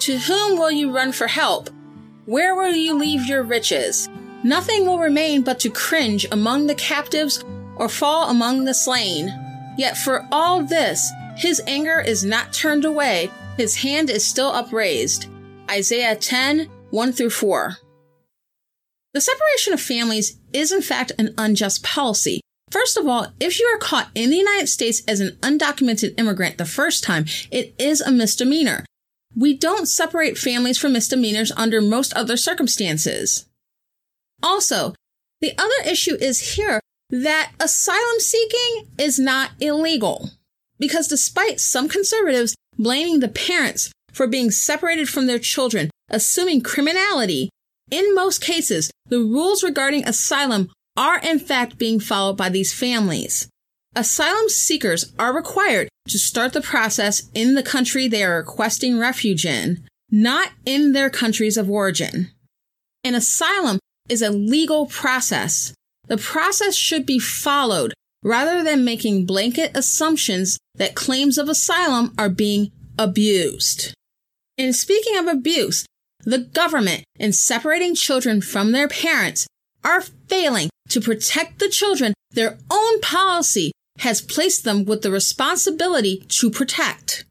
To 0.00 0.18
whom 0.18 0.58
will 0.58 0.70
you 0.70 0.90
run 0.90 1.12
for 1.12 1.26
help? 1.26 1.70
Where 2.26 2.54
will 2.54 2.74
you 2.74 2.94
leave 2.94 3.26
your 3.26 3.42
riches? 3.42 4.08
Nothing 4.42 4.86
will 4.86 4.98
remain 4.98 5.42
but 5.42 5.60
to 5.60 5.70
cringe 5.70 6.26
among 6.32 6.66
the 6.66 6.74
captives 6.74 7.44
or 7.76 7.88
fall 7.88 8.30
among 8.30 8.64
the 8.64 8.74
slain. 8.74 9.28
Yet 9.76 9.96
for 9.96 10.26
all 10.30 10.62
this, 10.62 11.10
his 11.36 11.62
anger 11.66 12.00
is 12.00 12.24
not 12.24 12.52
turned 12.52 12.84
away, 12.84 13.30
his 13.56 13.76
hand 13.76 14.10
is 14.10 14.24
still 14.26 14.48
upraised. 14.48 15.26
Isaiah 15.70 16.16
10 16.16 16.68
1 16.90 17.12
through 17.12 17.30
4. 17.30 17.76
The 19.12 19.20
separation 19.20 19.72
of 19.72 19.80
families 19.80 20.38
is 20.52 20.70
in 20.70 20.82
fact 20.82 21.12
an 21.18 21.34
unjust 21.36 21.82
policy. 21.82 22.40
First 22.70 22.96
of 22.96 23.08
all, 23.08 23.28
if 23.40 23.58
you 23.58 23.66
are 23.66 23.78
caught 23.78 24.10
in 24.14 24.30
the 24.30 24.36
United 24.36 24.68
States 24.68 25.02
as 25.08 25.18
an 25.18 25.36
undocumented 25.42 26.14
immigrant 26.18 26.58
the 26.58 26.64
first 26.64 27.02
time, 27.02 27.24
it 27.50 27.74
is 27.78 28.00
a 28.00 28.12
misdemeanor. 28.12 28.84
We 29.36 29.56
don't 29.56 29.86
separate 29.86 30.38
families 30.38 30.78
from 30.78 30.92
misdemeanors 30.92 31.50
under 31.56 31.80
most 31.80 32.12
other 32.14 32.36
circumstances. 32.36 33.46
Also, 34.42 34.94
the 35.40 35.54
other 35.58 35.90
issue 35.90 36.16
is 36.20 36.54
here 36.54 36.80
that 37.10 37.52
asylum 37.58 38.20
seeking 38.20 38.86
is 38.98 39.18
not 39.18 39.50
illegal. 39.60 40.30
Because 40.78 41.08
despite 41.08 41.60
some 41.60 41.88
conservatives 41.88 42.54
blaming 42.78 43.18
the 43.18 43.28
parents 43.28 43.90
for 44.12 44.26
being 44.26 44.50
separated 44.50 45.08
from 45.08 45.26
their 45.26 45.38
children, 45.38 45.90
assuming 46.08 46.62
criminality, 46.62 47.50
in 47.90 48.14
most 48.14 48.40
cases, 48.40 48.90
the 49.06 49.18
rules 49.18 49.62
regarding 49.62 50.06
asylum 50.06 50.70
are 50.96 51.18
in 51.20 51.38
fact 51.38 51.78
being 51.78 52.00
followed 52.00 52.36
by 52.36 52.48
these 52.48 52.72
families. 52.72 53.48
Asylum 53.94 54.48
seekers 54.48 55.12
are 55.18 55.34
required 55.34 55.88
to 56.08 56.18
start 56.18 56.52
the 56.52 56.60
process 56.60 57.28
in 57.34 57.54
the 57.54 57.62
country 57.62 58.06
they 58.06 58.22
are 58.22 58.36
requesting 58.36 58.98
refuge 58.98 59.44
in, 59.44 59.84
not 60.10 60.50
in 60.64 60.92
their 60.92 61.10
countries 61.10 61.56
of 61.56 61.70
origin. 61.70 62.30
An 63.02 63.14
asylum 63.14 63.78
is 64.08 64.22
a 64.22 64.30
legal 64.30 64.86
process. 64.86 65.72
The 66.06 66.18
process 66.18 66.74
should 66.74 67.06
be 67.06 67.18
followed 67.18 67.94
rather 68.22 68.62
than 68.62 68.84
making 68.84 69.26
blanket 69.26 69.76
assumptions 69.76 70.58
that 70.74 70.94
claims 70.94 71.38
of 71.38 71.48
asylum 71.48 72.14
are 72.18 72.28
being 72.28 72.70
abused. 72.98 73.94
And 74.58 74.74
speaking 74.74 75.16
of 75.16 75.26
abuse, 75.26 75.86
the 76.24 76.38
government, 76.38 77.04
in 77.18 77.32
separating 77.32 77.94
children 77.94 78.40
from 78.40 78.72
their 78.72 78.88
parents, 78.88 79.46
are 79.84 80.00
failing 80.00 80.70
to 80.88 81.00
protect 81.00 81.58
the 81.58 81.68
children 81.68 82.14
their 82.32 82.58
own 82.70 83.00
policy 83.00 83.72
has 83.98 84.20
placed 84.20 84.64
them 84.64 84.84
with 84.84 85.02
the 85.02 85.10
responsibility 85.10 86.24
to 86.28 86.50
protect. 86.50 87.24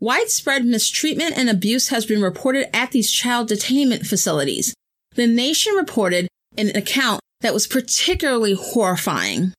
Widespread 0.00 0.64
mistreatment 0.64 1.36
and 1.36 1.50
abuse 1.50 1.88
has 1.88 2.06
been 2.06 2.22
reported 2.22 2.74
at 2.74 2.92
these 2.92 3.10
child 3.10 3.48
detainment 3.48 4.06
facilities. 4.06 4.74
The 5.16 5.26
nation 5.26 5.74
reported 5.74 6.28
an 6.56 6.68
account 6.76 7.20
that 7.40 7.52
was 7.52 7.66
particularly 7.66 8.54
horrifying. 8.54 9.52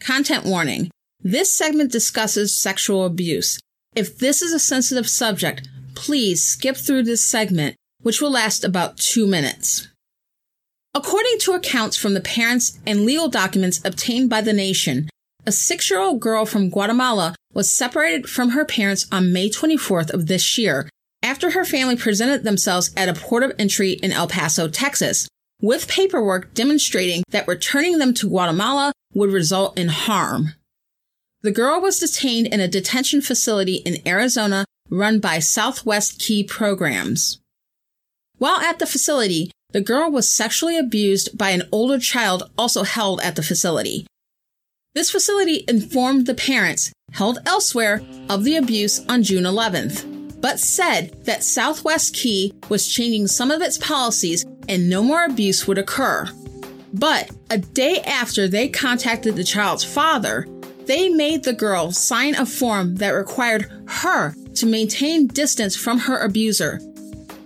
Content 0.00 0.44
warning. 0.44 0.90
This 1.20 1.52
segment 1.52 1.92
discusses 1.92 2.56
sexual 2.56 3.06
abuse. 3.06 3.58
If 3.94 4.18
this 4.18 4.42
is 4.42 4.52
a 4.52 4.58
sensitive 4.58 5.08
subject, 5.08 5.68
please 5.94 6.44
skip 6.44 6.76
through 6.76 7.04
this 7.04 7.24
segment, 7.24 7.76
which 8.06 8.20
will 8.22 8.30
last 8.30 8.62
about 8.62 8.96
two 8.96 9.26
minutes. 9.26 9.88
According 10.94 11.40
to 11.40 11.54
accounts 11.54 11.96
from 11.96 12.14
the 12.14 12.20
parents 12.20 12.78
and 12.86 13.04
legal 13.04 13.26
documents 13.26 13.80
obtained 13.84 14.30
by 14.30 14.42
the 14.42 14.52
nation, 14.52 15.08
a 15.44 15.50
six 15.50 15.90
year 15.90 15.98
old 15.98 16.20
girl 16.20 16.46
from 16.46 16.70
Guatemala 16.70 17.34
was 17.52 17.68
separated 17.68 18.30
from 18.30 18.50
her 18.50 18.64
parents 18.64 19.08
on 19.10 19.32
May 19.32 19.50
24th 19.50 20.14
of 20.14 20.28
this 20.28 20.56
year 20.56 20.88
after 21.20 21.50
her 21.50 21.64
family 21.64 21.96
presented 21.96 22.44
themselves 22.44 22.92
at 22.96 23.08
a 23.08 23.20
port 23.20 23.42
of 23.42 23.52
entry 23.58 23.94
in 23.94 24.12
El 24.12 24.28
Paso, 24.28 24.68
Texas, 24.68 25.26
with 25.60 25.88
paperwork 25.88 26.54
demonstrating 26.54 27.24
that 27.30 27.48
returning 27.48 27.98
them 27.98 28.14
to 28.14 28.28
Guatemala 28.28 28.92
would 29.14 29.32
result 29.32 29.76
in 29.76 29.88
harm. 29.88 30.54
The 31.42 31.50
girl 31.50 31.80
was 31.80 31.98
detained 31.98 32.46
in 32.46 32.60
a 32.60 32.68
detention 32.68 33.20
facility 33.20 33.82
in 33.84 34.06
Arizona 34.06 34.64
run 34.90 35.18
by 35.18 35.40
Southwest 35.40 36.20
Key 36.20 36.44
Programs. 36.44 37.40
While 38.38 38.60
at 38.60 38.78
the 38.78 38.86
facility, 38.86 39.50
the 39.72 39.80
girl 39.80 40.10
was 40.10 40.28
sexually 40.28 40.76
abused 40.76 41.36
by 41.36 41.50
an 41.50 41.62
older 41.72 41.98
child 41.98 42.50
also 42.58 42.82
held 42.82 43.20
at 43.20 43.36
the 43.36 43.42
facility. 43.42 44.06
This 44.94 45.10
facility 45.10 45.64
informed 45.68 46.26
the 46.26 46.34
parents, 46.34 46.92
held 47.12 47.38
elsewhere, 47.46 48.02
of 48.28 48.44
the 48.44 48.56
abuse 48.56 49.04
on 49.08 49.22
June 49.22 49.44
11th, 49.44 50.40
but 50.40 50.60
said 50.60 51.24
that 51.24 51.44
Southwest 51.44 52.14
Key 52.14 52.52
was 52.68 52.88
changing 52.88 53.26
some 53.26 53.50
of 53.50 53.62
its 53.62 53.78
policies 53.78 54.44
and 54.68 54.88
no 54.88 55.02
more 55.02 55.24
abuse 55.24 55.66
would 55.66 55.78
occur. 55.78 56.28
But 56.92 57.30
a 57.50 57.58
day 57.58 58.00
after 58.00 58.48
they 58.48 58.68
contacted 58.68 59.36
the 59.36 59.44
child's 59.44 59.84
father, 59.84 60.46
they 60.86 61.08
made 61.08 61.44
the 61.44 61.52
girl 61.52 61.90
sign 61.90 62.34
a 62.34 62.46
form 62.46 62.96
that 62.96 63.10
required 63.10 63.70
her 63.86 64.34
to 64.54 64.66
maintain 64.66 65.26
distance 65.26 65.76
from 65.76 65.98
her 66.00 66.18
abuser. 66.18 66.80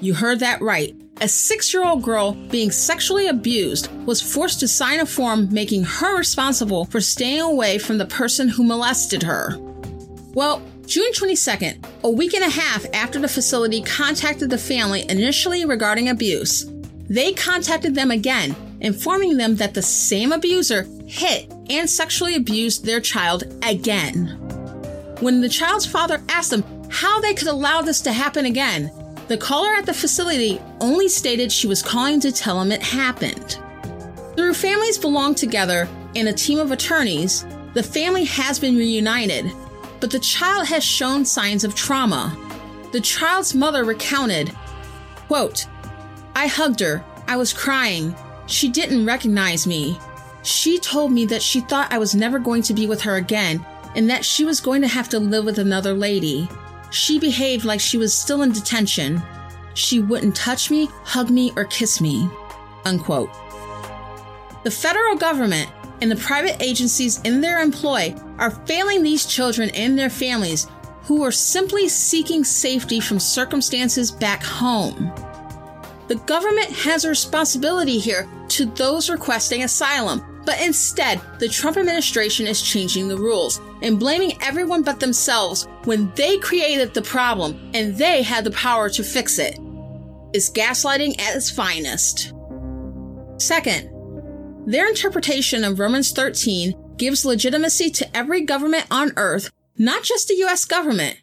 You 0.01 0.15
heard 0.15 0.41
that 0.41 0.63
right 0.63 0.97
a 1.21 1.29
six 1.29 1.73
year 1.75 1.85
old 1.85 2.03
girl 2.03 2.33
being 2.33 2.71
sexually 2.71 3.27
abused 3.27 3.93
was 4.07 4.23
forced 4.23 4.61
to 4.61 4.69
sign 4.69 5.01
a 5.01 5.07
form 5.07 5.53
making 5.53 5.85
her 5.85 6.17
responsible 6.17 6.87
for 6.87 7.01
staying 7.01 7.41
away 7.41 7.79
from 7.79 7.99
the 7.99 8.07
person 8.07 8.49
who 8.49 8.65
molested 8.65 9.23
her. 9.23 9.59
Well, 10.33 10.63
June 10.87 11.13
22nd, 11.13 11.85
a 12.03 12.11
week 12.11 12.35
and 12.35 12.45
a 12.45 12.49
half 12.49 12.87
after 12.95 13.19
the 13.19 13.29
facility 13.29 13.83
contacted 13.83 14.49
the 14.49 14.59
family 14.59 15.05
initially 15.09 15.65
regarding 15.65 16.09
abuse, 16.09 16.65
they 17.09 17.33
contacted 17.33 17.95
them 17.95 18.11
again, 18.11 18.57
informing 18.81 19.37
them 19.37 19.57
that 19.57 19.75
the 19.75 19.83
same 19.83 20.33
abuser 20.33 20.87
hit 21.07 21.53
and 21.69 21.89
sexually 21.89 22.35
abused 22.35 22.85
their 22.85 23.01
child 23.01 23.45
again. 23.63 24.39
When 25.21 25.43
the 25.43 25.49
child's 25.49 25.87
father 25.87 26.23
asked 26.29 26.51
them 26.51 26.65
how 26.89 27.21
they 27.21 27.35
could 27.35 27.49
allow 27.49 27.83
this 27.83 28.01
to 28.03 28.13
happen 28.13 28.47
again, 28.47 28.91
the 29.31 29.39
caller 29.39 29.75
at 29.75 29.87
the 29.87 29.95
facility 29.95 30.61
only 30.81 31.09
stated 31.09 31.53
she 31.53 31.69
was 31.69 31.85
calling 31.85 32.19
to 32.19 32.33
tell 32.33 32.61
him 32.61 32.73
it 32.73 32.83
happened. 32.83 33.61
Through 34.35 34.55
Families 34.55 34.99
Belong 34.99 35.37
Together 35.37 35.89
and 36.17 36.27
a 36.27 36.33
team 36.33 36.59
of 36.59 36.73
attorneys, 36.73 37.47
the 37.75 37.83
family 37.85 38.25
has 38.25 38.59
been 38.59 38.75
reunited, 38.75 39.53
but 40.01 40.11
the 40.11 40.19
child 40.19 40.67
has 40.67 40.83
shown 40.83 41.25
signs 41.25 41.63
of 41.63 41.77
trauma. 41.77 42.37
The 42.91 43.01
child's 43.01 43.55
mother 43.55 43.85
recounted, 43.85 44.51
quote, 45.29 45.65
I 46.35 46.49
hugged 46.49 46.81
her. 46.81 47.05
I 47.29 47.37
was 47.37 47.53
crying. 47.53 48.17
She 48.49 48.69
didn't 48.69 49.07
recognize 49.07 49.65
me. 49.65 49.97
She 50.43 50.77
told 50.81 51.13
me 51.13 51.25
that 51.27 51.41
she 51.41 51.61
thought 51.61 51.93
I 51.93 51.99
was 51.99 52.17
never 52.17 52.41
going 52.41 52.63
to 52.63 52.75
be 52.75 52.89
with 52.89 53.03
her 53.03 53.15
again 53.15 53.65
and 53.95 54.11
that 54.11 54.25
she 54.25 54.45
was 54.45 54.61
going 54.61 54.83
to 54.83 54.89
have 54.89 55.09
to 55.11 55.21
live 55.21 55.45
with 55.45 55.61
another 55.61 55.95
lady. 55.95 56.49
She 56.91 57.19
behaved 57.19 57.65
like 57.65 57.81
she 57.81 57.97
was 57.97 58.13
still 58.13 58.43
in 58.43 58.53
detention. 58.53 59.23
She 59.75 60.01
wouldn't 60.01 60.37
touch 60.37 60.71
me, 60.71 60.89
hug 61.05 61.31
me, 61.31 61.53
or 61.57 61.65
kiss 61.65 62.01
me. 62.01 62.29
Unquote. 62.85 63.31
The 64.65 64.71
federal 64.71 65.17
government, 65.17 65.71
and 66.03 66.11
the 66.11 66.17
private 66.17 66.61
agencies 66.61 67.21
in 67.23 67.41
their 67.41 67.61
employ 67.61 68.15
are 68.39 68.51
failing 68.51 69.03
these 69.03 69.27
children 69.27 69.71
and 69.71 69.99
their 69.99 70.11
families 70.11 70.67
who 71.03 71.23
are 71.23 71.33
simply 71.33 71.89
seeking 71.89 72.45
safety 72.45 73.01
from 73.01 73.19
circumstances 73.19 74.11
back 74.11 74.43
home. 74.43 75.13
The 76.09 76.17
government 76.27 76.71
has 76.71 77.05
a 77.05 77.09
responsibility 77.09 77.99
here 77.99 78.29
to 78.49 78.67
those 78.67 79.11
requesting 79.11 79.63
asylum, 79.63 80.25
but 80.51 80.61
instead, 80.61 81.21
the 81.39 81.49
Trump 81.49 81.77
administration 81.77 82.45
is 82.49 82.61
changing 82.61 83.07
the 83.07 83.17
rules 83.17 83.61
and 83.83 84.01
blaming 84.01 84.37
everyone 84.43 84.83
but 84.83 84.99
themselves 84.99 85.69
when 85.85 86.11
they 86.17 86.39
created 86.39 86.93
the 86.93 87.03
problem 87.03 87.71
and 87.73 87.97
they 87.97 88.21
had 88.21 88.43
the 88.43 88.51
power 88.51 88.91
to 88.91 89.05
fix 89.05 89.39
it. 89.39 89.61
Is 90.35 90.51
gaslighting 90.51 91.21
at 91.21 91.37
its 91.37 91.53
finest. 91.53 92.35
Second, 93.39 93.91
their 94.67 94.89
interpretation 94.89 95.63
of 95.63 95.79
Romans 95.79 96.11
13 96.11 96.97
gives 96.97 97.25
legitimacy 97.25 97.89
to 97.91 98.17
every 98.17 98.41
government 98.41 98.87
on 98.91 99.13
earth, 99.17 99.53
not 99.79 100.03
just 100.03 100.27
the 100.27 100.43
US 100.47 100.65
government. 100.65 101.17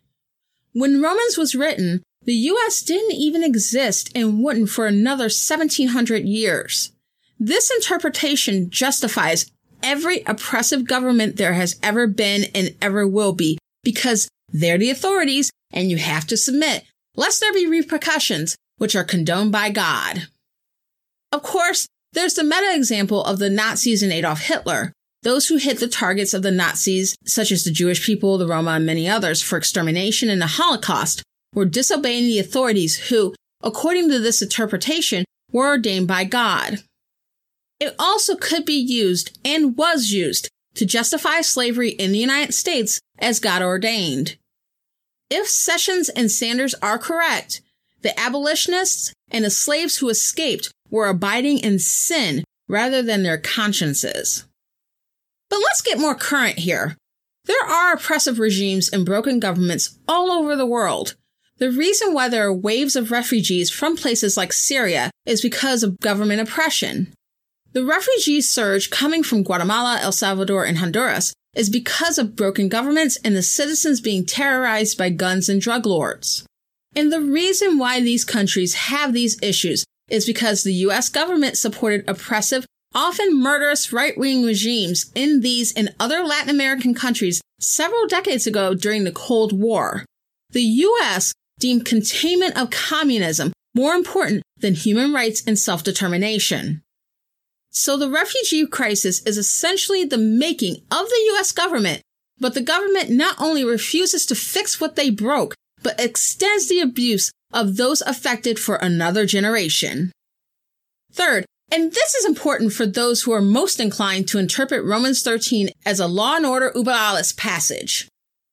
When 0.72 1.02
Romans 1.02 1.38
was 1.38 1.54
written, 1.54 2.02
the 2.24 2.34
US 2.34 2.82
didn't 2.82 3.16
even 3.16 3.44
exist 3.44 4.10
and 4.16 4.42
wouldn't 4.42 4.70
for 4.70 4.88
another 4.88 5.26
1700 5.26 6.24
years. 6.24 6.94
This 7.40 7.72
interpretation 7.72 8.70
justifies 8.70 9.52
every 9.84 10.24
oppressive 10.26 10.88
government 10.88 11.38
there 11.38 11.54
has 11.54 11.80
ever 11.84 12.08
been 12.08 12.46
and 12.56 12.76
ever 12.82 13.08
will 13.08 13.34
be 13.34 13.58
because 13.84 14.28
they're 14.52 14.78
the 14.78 14.90
authorities 14.90 15.52
and 15.72 15.92
you 15.92 15.98
have 15.98 16.26
to 16.28 16.38
submit, 16.38 16.86
lest 17.16 17.40
there 17.40 17.54
be 17.54 17.68
repercussions, 17.68 18.56
which 18.78 18.96
are 18.96 19.04
condoned 19.04 19.52
by 19.52 19.70
God. 19.70 20.28
Of 21.32 21.44
course, 21.44 21.88
there's 22.14 22.34
the 22.36 22.44
meta 22.44 22.74
example 22.74 23.24
of 23.24 23.38
the 23.38 23.50
Nazis 23.50 24.02
and 24.02 24.12
Adolf 24.12 24.42
Hitler. 24.42 24.94
Those 25.24 25.48
who 25.48 25.58
hit 25.58 25.80
the 25.80 25.88
targets 25.88 26.34
of 26.34 26.42
the 26.42 26.52
Nazis, 26.52 27.16
such 27.26 27.52
as 27.52 27.64
the 27.64 27.72
Jewish 27.72 28.06
people, 28.06 28.38
the 28.38 28.48
Roma, 28.48 28.72
and 28.72 28.86
many 28.86 29.10
others, 29.10 29.42
for 29.42 29.58
extermination 29.58 30.30
in 30.30 30.40
the 30.40 30.48
Holocaust, 30.48 31.22
were 31.54 31.66
disobeying 31.66 32.24
the 32.24 32.40
authorities 32.40 33.10
who, 33.10 33.36
according 33.62 34.10
to 34.10 34.20
this 34.20 34.42
interpretation, 34.42 35.26
were 35.52 35.68
ordained 35.68 36.08
by 36.08 36.24
God. 36.24 36.84
It 37.80 37.96
also 38.00 38.36
could 38.36 38.66
be 38.66 38.80
used 38.80 39.38
and 39.46 39.78
was 39.78 40.12
used 40.12 40.50
to 40.76 40.86
justify 40.86 41.42
slavery 41.42 41.90
in 41.90 42.12
the 42.12 42.20
United 42.20 42.54
States 42.54 43.00
as 43.20 43.40
God 43.40 43.62
ordained. 43.62 44.38
If 45.30 45.48
Sessions 45.48 46.10
and 46.10 46.32
Sanders 46.32 46.74
are 46.82 46.98
correct, 46.98 47.62
the 48.02 48.18
abolitionists 48.20 49.14
and 49.30 49.44
the 49.44 49.50
slaves 49.50 49.98
who 49.98 50.10
escaped 50.10 50.72
were 50.90 51.08
abiding 51.08 51.60
in 51.60 51.80
sin 51.80 52.44
rather 52.68 53.02
than 53.02 53.24
their 53.24 53.38
consciences. 53.38 54.46
But 55.50 55.60
let's 55.60 55.82
get 55.82 56.00
more 56.00 56.16
current 56.16 56.60
here. 56.60 56.96
There 57.46 57.66
are 57.66 57.94
oppressive 57.94 58.40
regimes 58.40 58.90
and 58.90 59.06
broken 59.06 59.40
governments 59.40 59.98
all 60.08 60.32
over 60.32 60.56
the 60.56 60.66
world. 60.66 61.16
The 61.58 61.72
reason 61.72 62.14
why 62.14 62.30
there 62.30 62.46
are 62.46 62.54
waves 62.54 62.96
of 62.96 63.12
refugees 63.12 63.70
from 63.70 63.96
places 63.96 64.38
like 64.38 64.54
Syria 64.54 65.10
is 65.26 65.42
because 65.42 65.82
of 65.82 66.00
government 66.00 66.42
oppression. 66.42 67.14
The 67.78 67.86
refugee 67.86 68.42
surge 68.42 68.90
coming 68.90 69.22
from 69.22 69.44
Guatemala, 69.44 70.00
El 70.02 70.12
Salvador, 70.12 70.66
and 70.66 70.80
Honduras 70.80 71.32
is 71.54 71.70
because 71.70 72.18
of 72.18 72.36
broken 72.36 72.70
governments 72.70 73.20
and 73.24 73.36
the 73.36 73.44
citizens 73.44 74.02
being 74.02 74.26
terrorized 74.26 74.98
by 74.98 75.12
guns 75.12 75.48
and 75.48 75.62
drug 75.62 75.86
lords. 75.86 76.44
And 76.96 77.14
the 77.14 77.22
reason 77.22 77.78
why 77.78 78.02
these 78.02 78.26
countries 78.26 78.74
have 78.90 79.14
these 79.14 79.40
issues 79.44 79.86
is 80.10 80.26
because 80.26 80.64
the 80.64 80.74
US 80.88 81.10
government 81.10 81.56
supported 81.56 82.04
oppressive, 82.10 82.66
often 82.96 83.40
murderous 83.40 83.94
right 83.94 84.18
wing 84.18 84.44
regimes 84.44 85.12
in 85.14 85.42
these 85.42 85.72
and 85.72 85.94
other 86.00 86.24
Latin 86.24 86.50
American 86.50 86.96
countries 86.96 87.42
several 87.60 88.08
decades 88.08 88.48
ago 88.48 88.74
during 88.74 89.04
the 89.04 89.12
Cold 89.12 89.54
War. 89.54 90.04
The 90.50 90.64
US 90.64 91.32
deemed 91.60 91.86
containment 91.86 92.58
of 92.58 92.72
communism 92.72 93.54
more 93.76 93.94
important 93.94 94.42
than 94.58 94.74
human 94.74 95.14
rights 95.14 95.44
and 95.46 95.60
self 95.60 95.84
determination. 95.84 96.82
So 97.72 97.98
the 97.98 98.10
refugee 98.10 98.66
crisis 98.66 99.22
is 99.24 99.38
essentially 99.38 100.04
the 100.04 100.18
making 100.18 100.78
of 100.92 101.10
the 101.10 101.32
US 101.36 101.52
government, 101.52 102.02
but 102.40 102.54
the 102.54 102.62
government 102.62 103.10
not 103.10 103.36
only 103.40 103.64
refuses 103.64 104.26
to 104.28 104.36
fix 104.36 104.80
what 104.80 104.96
they 104.96 105.10
broke, 105.10 105.56
but 105.84 106.00
extends 106.00 106.68
the 106.68 106.80
abuse 106.80 107.32
of 107.54 107.78
those 107.78 108.02
affected 108.02 108.60
for 108.60 108.76
another 108.76 109.26
generation. 109.26 110.12
Third, 111.12 111.46
and 111.72 111.92
this 111.92 112.16
is 112.16 112.26
important 112.26 112.74
for 112.74 112.86
those 112.86 113.24
who 113.24 113.32
are 113.34 113.42
most 113.42 113.80
inclined 113.80 114.28
to 114.30 114.38
interpret 114.38 114.86
Romans 114.86 115.22
13 115.22 115.70
as 115.86 116.00
a 116.00 116.08
law 116.08 116.36
and 116.36 116.46
order 116.46 116.72
uber 116.74 117.22
passage. 117.36 118.08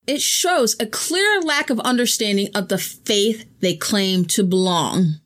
It 0.07 0.21
shows 0.21 0.77
a 0.79 0.87
clear 0.87 1.41
lack 1.41 1.71
of 1.71 1.81
understanding 1.81 2.49
of 2.55 2.69
the 2.69 2.79
faith 2.79 3.47
they 3.61 3.75
claim 3.75 4.27
to 4.27 4.43
belong. 4.43 5.21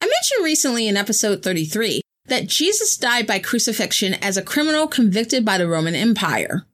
I 0.00 0.06
mentioned 0.06 0.44
recently 0.44 0.88
in 0.88 0.96
episode 0.96 1.42
33 1.42 2.00
that 2.28 2.46
Jesus 2.46 2.96
died 2.96 3.26
by 3.26 3.38
crucifixion 3.38 4.14
as 4.14 4.36
a 4.36 4.42
criminal 4.42 4.86
convicted 4.86 5.44
by 5.44 5.58
the 5.58 5.68
Roman 5.68 5.94
Empire. 5.94 6.66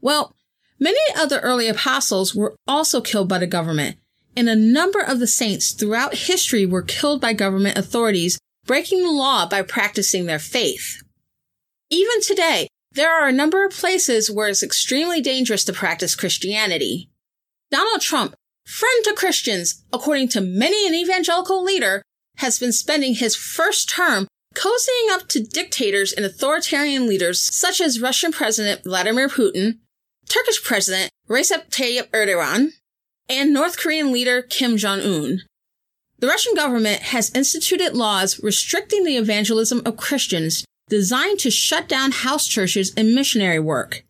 Well, 0.00 0.34
many 0.78 0.98
other 1.16 1.40
early 1.40 1.68
apostles 1.68 2.34
were 2.34 2.56
also 2.66 3.00
killed 3.00 3.28
by 3.28 3.38
the 3.38 3.46
government, 3.46 3.96
and 4.36 4.48
a 4.48 4.56
number 4.56 5.00
of 5.00 5.18
the 5.18 5.26
saints 5.26 5.72
throughout 5.72 6.14
history 6.14 6.66
were 6.66 6.82
killed 6.82 7.20
by 7.20 7.32
government 7.32 7.78
authorities 7.78 8.38
breaking 8.66 9.02
the 9.02 9.10
law 9.10 9.46
by 9.46 9.62
practicing 9.62 10.26
their 10.26 10.38
faith. 10.38 11.02
Even 11.88 12.20
today, 12.20 12.68
there 12.92 13.12
are 13.12 13.28
a 13.28 13.32
number 13.32 13.64
of 13.64 13.72
places 13.72 14.30
where 14.30 14.48
it's 14.48 14.62
extremely 14.62 15.20
dangerous 15.20 15.64
to 15.64 15.72
practice 15.72 16.16
Christianity. 16.16 17.10
Donald 17.70 18.00
Trump, 18.00 18.34
friend 18.64 19.04
to 19.04 19.12
Christians, 19.12 19.84
according 19.92 20.28
to 20.28 20.40
many 20.40 20.86
an 20.86 20.94
evangelical 20.94 21.62
leader, 21.62 22.02
has 22.38 22.58
been 22.58 22.72
spending 22.72 23.14
his 23.14 23.36
first 23.36 23.88
term 23.88 24.26
cozying 24.56 25.10
up 25.10 25.28
to 25.28 25.40
dictators 25.40 26.12
and 26.12 26.24
authoritarian 26.24 27.06
leaders 27.06 27.42
such 27.54 27.80
as 27.80 28.00
Russian 28.00 28.32
President 28.32 28.82
Vladimir 28.84 29.28
Putin, 29.28 29.78
Turkish 30.28 30.64
President 30.64 31.10
Recep 31.28 31.68
Tayyip 31.70 32.08
Erdogan, 32.10 32.70
and 33.28 33.52
North 33.52 33.78
Korean 33.78 34.12
leader 34.12 34.42
Kim 34.42 34.76
Jong-un. 34.76 35.42
The 36.18 36.26
Russian 36.26 36.54
government 36.54 37.02
has 37.02 37.30
instituted 37.34 37.94
laws 37.94 38.42
restricting 38.42 39.04
the 39.04 39.18
evangelism 39.18 39.82
of 39.84 39.98
Christians 39.98 40.64
designed 40.88 41.38
to 41.40 41.50
shut 41.50 41.88
down 41.88 42.12
house 42.12 42.46
churches 42.46 42.94
and 42.96 43.14
missionary 43.14 43.58
work. 43.58 44.04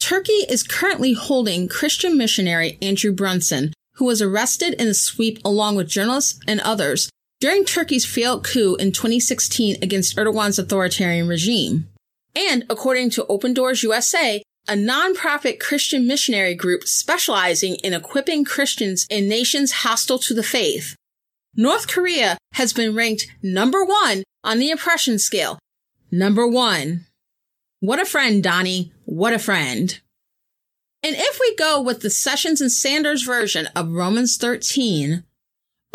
Turkey 0.00 0.44
is 0.48 0.62
currently 0.62 1.12
holding 1.12 1.68
Christian 1.68 2.16
missionary 2.16 2.78
Andrew 2.82 3.12
Brunson, 3.12 3.72
who 3.94 4.06
was 4.06 4.20
arrested 4.20 4.74
in 4.80 4.88
a 4.88 4.94
sweep 4.94 5.38
along 5.44 5.76
with 5.76 5.88
journalists 5.88 6.40
and 6.48 6.60
others 6.60 7.08
during 7.40 7.64
Turkey's 7.64 8.06
failed 8.06 8.44
coup 8.44 8.76
in 8.76 8.92
2016 8.92 9.76
against 9.82 10.16
Erdogan's 10.16 10.58
authoritarian 10.58 11.28
regime. 11.28 11.88
And 12.34 12.64
according 12.68 13.10
to 13.10 13.26
Open 13.26 13.54
Doors 13.54 13.82
USA, 13.82 14.42
a 14.68 14.72
nonprofit 14.72 15.60
Christian 15.60 16.06
missionary 16.06 16.54
group 16.54 16.84
specializing 16.84 17.76
in 17.76 17.94
equipping 17.94 18.44
Christians 18.44 19.06
in 19.08 19.28
nations 19.28 19.72
hostile 19.72 20.18
to 20.20 20.34
the 20.34 20.42
faith. 20.42 20.96
North 21.54 21.88
Korea 21.88 22.36
has 22.52 22.72
been 22.72 22.94
ranked 22.94 23.28
number 23.42 23.84
one 23.84 24.24
on 24.44 24.58
the 24.58 24.70
oppression 24.70 25.18
scale. 25.18 25.58
Number 26.10 26.46
one. 26.46 27.06
What 27.80 28.00
a 28.00 28.04
friend, 28.04 28.42
Donnie. 28.42 28.92
What 29.04 29.32
a 29.32 29.38
friend. 29.38 29.98
And 31.02 31.14
if 31.16 31.38
we 31.38 31.54
go 31.56 31.80
with 31.80 32.00
the 32.00 32.10
Sessions 32.10 32.60
and 32.60 32.72
Sanders 32.72 33.22
version 33.22 33.68
of 33.76 33.92
Romans 33.92 34.36
13, 34.36 35.22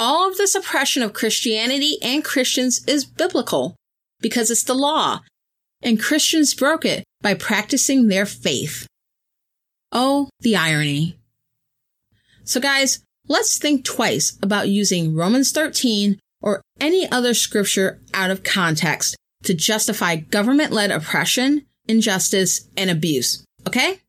all 0.02 0.28
of 0.28 0.36
this 0.36 0.56
oppression 0.56 1.04
of 1.04 1.14
Christianity 1.14 1.98
and 2.02 2.26
Christians 2.26 2.84
is 2.88 3.06
biblical 3.06 3.76
because 4.20 4.50
it's 4.50 4.64
the 4.64 4.74
law, 4.74 5.20
and 5.84 6.02
Christians 6.02 6.56
broke 6.56 6.86
it 6.86 7.04
by 7.22 7.36
practicing 7.36 8.08
their 8.08 8.26
faith. 8.26 8.88
Oh, 9.92 10.30
the 10.40 10.56
irony. 10.56 11.20
So 12.44 12.60
guys, 12.60 13.04
let's 13.28 13.60
think 13.60 13.86
twice 13.86 14.40
about 14.42 14.70
using 14.70 15.16
Romans 15.16 15.52
13 15.52 16.18
or 16.42 16.62
any 16.80 17.10
other 17.12 17.36
scripture 17.36 18.02
out 18.12 18.32
of 18.32 18.44
context 18.44 19.16
to 19.44 19.54
justify 19.54 20.16
government-led 20.16 20.90
oppression, 20.90 21.68
injustice, 21.88 22.68
and 22.76 22.90
abuse. 22.90 23.46
Okay? 23.68 24.00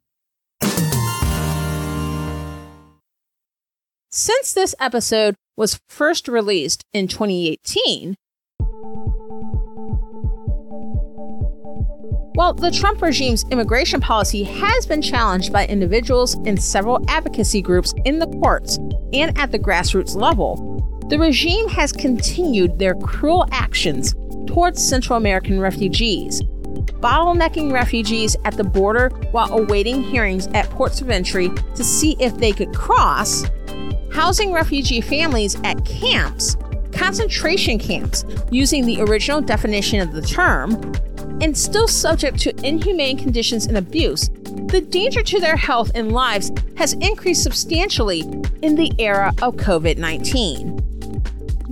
Since 4.15 4.53
this 4.53 4.75
episode 4.79 5.37
was 5.57 5.81
first 5.89 6.29
released 6.29 6.85
in 6.93 7.09
2018, 7.09 8.15
While 12.35 12.53
the 12.53 12.71
Trump 12.71 13.01
regime's 13.01 13.47
immigration 13.51 14.03
policy 14.03 14.43
has 14.43 14.85
been 14.85 15.01
challenged 15.01 15.51
by 15.51 15.67
individuals 15.67 16.35
and 16.45 16.63
several 16.63 17.03
advocacy 17.09 17.63
groups 17.63 17.95
in 18.05 18.19
the 18.19 18.27
courts 18.27 18.77
and 19.15 19.37
at 19.39 19.51
the 19.51 19.59
grassroots 19.59 20.15
level, 20.15 21.01
the 21.09 21.19
regime 21.19 21.69
has 21.69 21.91
continued 21.91 22.79
their 22.79 22.95
cruel 22.97 23.49
actions 23.51 24.15
towards 24.47 24.87
Central 24.87 25.17
American 25.17 25.59
refugees, 25.59 26.43
bottlenecking 27.01 27.73
refugees 27.73 28.37
at 28.45 28.59
the 28.59 28.65
border 28.65 29.09
while 29.31 29.51
awaiting 29.59 30.03
hearings 30.03 30.49
at 30.49 30.69
ports 30.69 31.01
of 31.01 31.09
entry 31.09 31.49
to 31.75 31.83
see 31.83 32.15
if 32.21 32.37
they 32.37 32.53
could 32.53 32.75
cross, 32.75 33.45
housing 34.13 34.53
refugee 34.53 35.01
families 35.01 35.57
at 35.65 35.85
camps, 35.85 36.57
concentration 36.93 37.79
camps 37.79 38.25
using 38.51 38.85
the 38.85 39.01
original 39.03 39.41
definition 39.41 40.01
of 40.01 40.13
the 40.13 40.23
term, 40.23 40.73
and 41.41 41.57
still 41.57 41.89
subject 41.89 42.39
to 42.39 42.67
inhumane 42.67 43.19
conditions 43.19 43.67
and 43.67 43.77
abuse, 43.77 44.29
the 44.69 44.81
danger 44.81 45.23
to 45.23 45.41
their 45.41 45.57
health 45.57 45.91
and 45.95 46.13
lives 46.13 46.53
has 46.77 46.93
increased 46.95 47.43
substantially 47.43 48.21
in 48.63 48.75
the 48.77 48.93
era 48.99 49.33
of 49.43 49.57
COVID 49.57 49.99
19. 49.99 50.79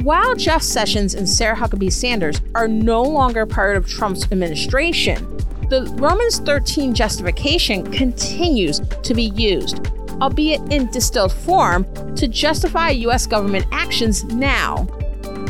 While 0.02 0.34
Jeff 0.34 0.62
Sessions 0.62 1.14
and 1.14 1.28
Sarah 1.28 1.56
Huckabee 1.56 1.92
Sanders 1.92 2.40
are 2.54 2.66
no 2.66 3.02
longer 3.02 3.44
part 3.44 3.76
of 3.76 3.86
Trump's 3.86 4.24
administration, 4.32 5.36
the 5.68 5.84
Romans 5.98 6.40
13 6.40 6.94
justification 6.94 7.92
continues 7.92 8.80
to 8.80 9.14
be 9.14 9.30
used, 9.36 9.86
albeit 10.20 10.60
in 10.72 10.90
distilled 10.90 11.32
form, 11.32 11.86
to 12.14 12.28
justify 12.28 12.90
U.S. 12.90 13.26
government 13.26 13.66
actions 13.72 14.24
now. 14.24 14.86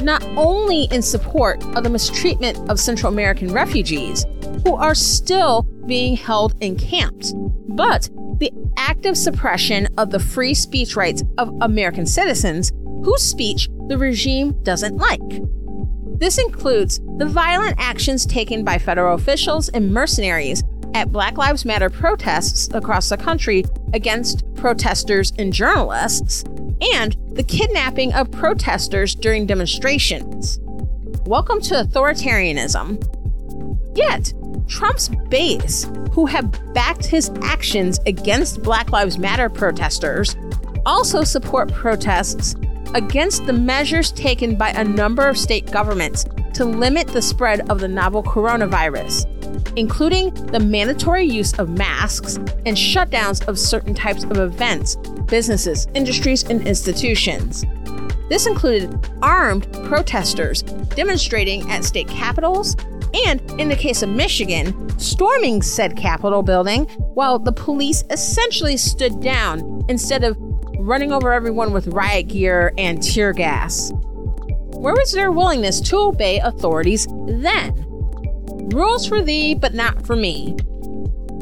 Not 0.02 0.22
only 0.36 0.84
in 0.84 1.02
support 1.02 1.62
of 1.76 1.84
the 1.84 1.90
mistreatment 1.90 2.58
of 2.70 2.80
Central 2.80 3.12
American 3.12 3.52
refugees, 3.52 4.24
who 4.64 4.74
are 4.74 4.94
still 4.94 5.62
being 5.86 6.16
held 6.16 6.54
in 6.60 6.76
camps, 6.76 7.34
but 7.68 8.08
the 8.38 8.52
active 8.76 9.16
suppression 9.16 9.86
of 9.98 10.10
the 10.10 10.18
free 10.18 10.54
speech 10.54 10.96
rights 10.96 11.22
of 11.38 11.54
American 11.60 12.06
citizens 12.06 12.72
whose 13.04 13.22
speech 13.22 13.68
the 13.88 13.98
regime 13.98 14.52
doesn't 14.62 14.96
like. 14.96 15.42
This 16.18 16.38
includes 16.38 17.00
the 17.16 17.26
violent 17.26 17.76
actions 17.78 18.26
taken 18.26 18.62
by 18.62 18.78
federal 18.78 19.14
officials 19.14 19.68
and 19.70 19.92
mercenaries 19.92 20.62
at 20.94 21.12
Black 21.12 21.38
Lives 21.38 21.64
Matter 21.64 21.90
protests 21.90 22.68
across 22.74 23.08
the 23.08 23.16
country 23.16 23.64
against 23.92 24.44
protesters 24.54 25.32
and 25.38 25.52
journalists, 25.52 26.44
and 26.94 27.16
the 27.32 27.42
kidnapping 27.42 28.12
of 28.12 28.30
protesters 28.30 29.14
during 29.14 29.46
demonstrations. 29.46 30.58
Welcome 31.26 31.60
to 31.62 31.74
authoritarianism. 31.74 33.06
Yet, 33.96 34.32
Trump's 34.66 35.08
base, 35.28 35.90
who 36.12 36.26
have 36.26 36.52
backed 36.74 37.06
his 37.06 37.30
actions 37.42 37.98
against 38.06 38.62
Black 38.62 38.90
Lives 38.90 39.18
Matter 39.18 39.48
protesters, 39.48 40.36
also 40.86 41.24
support 41.24 41.72
protests 41.72 42.54
against 42.94 43.46
the 43.46 43.52
measures 43.52 44.10
taken 44.12 44.56
by 44.56 44.70
a 44.70 44.84
number 44.84 45.28
of 45.28 45.38
state 45.38 45.70
governments 45.70 46.24
to 46.54 46.64
limit 46.64 47.08
the 47.08 47.22
spread 47.22 47.68
of 47.70 47.80
the 47.80 47.88
novel 47.88 48.22
coronavirus, 48.22 49.26
including 49.76 50.32
the 50.46 50.60
mandatory 50.60 51.24
use 51.24 51.52
of 51.58 51.68
masks 51.70 52.36
and 52.36 52.76
shutdowns 52.76 53.46
of 53.48 53.58
certain 53.58 53.94
types 53.94 54.24
of 54.24 54.38
events, 54.38 54.96
businesses, 55.26 55.86
industries, 55.94 56.44
and 56.44 56.66
institutions. 56.66 57.64
This 58.28 58.46
included 58.46 59.10
armed 59.22 59.70
protesters 59.84 60.62
demonstrating 60.62 61.68
at 61.70 61.84
state 61.84 62.08
capitals 62.08 62.76
and, 63.26 63.40
in 63.60 63.68
the 63.68 63.76
case 63.76 64.02
of 64.02 64.08
Michigan, 64.08 64.88
storming 64.98 65.62
said 65.62 65.96
Capitol 65.96 66.42
building 66.42 66.84
while 67.14 67.38
the 67.38 67.52
police 67.52 68.04
essentially 68.10 68.76
stood 68.76 69.20
down 69.20 69.84
instead 69.88 70.22
of 70.22 70.36
running 70.78 71.12
over 71.12 71.32
everyone 71.32 71.72
with 71.72 71.88
riot 71.88 72.28
gear 72.28 72.72
and 72.78 73.02
tear 73.02 73.32
gas. 73.32 73.92
Where 74.80 74.94
was 74.94 75.12
their 75.12 75.30
willingness 75.30 75.78
to 75.82 75.98
obey 75.98 76.40
authorities 76.40 77.06
then? 77.26 77.74
Rules 78.70 79.06
for 79.06 79.20
thee, 79.20 79.54
but 79.54 79.74
not 79.74 80.06
for 80.06 80.16
me. 80.16 80.56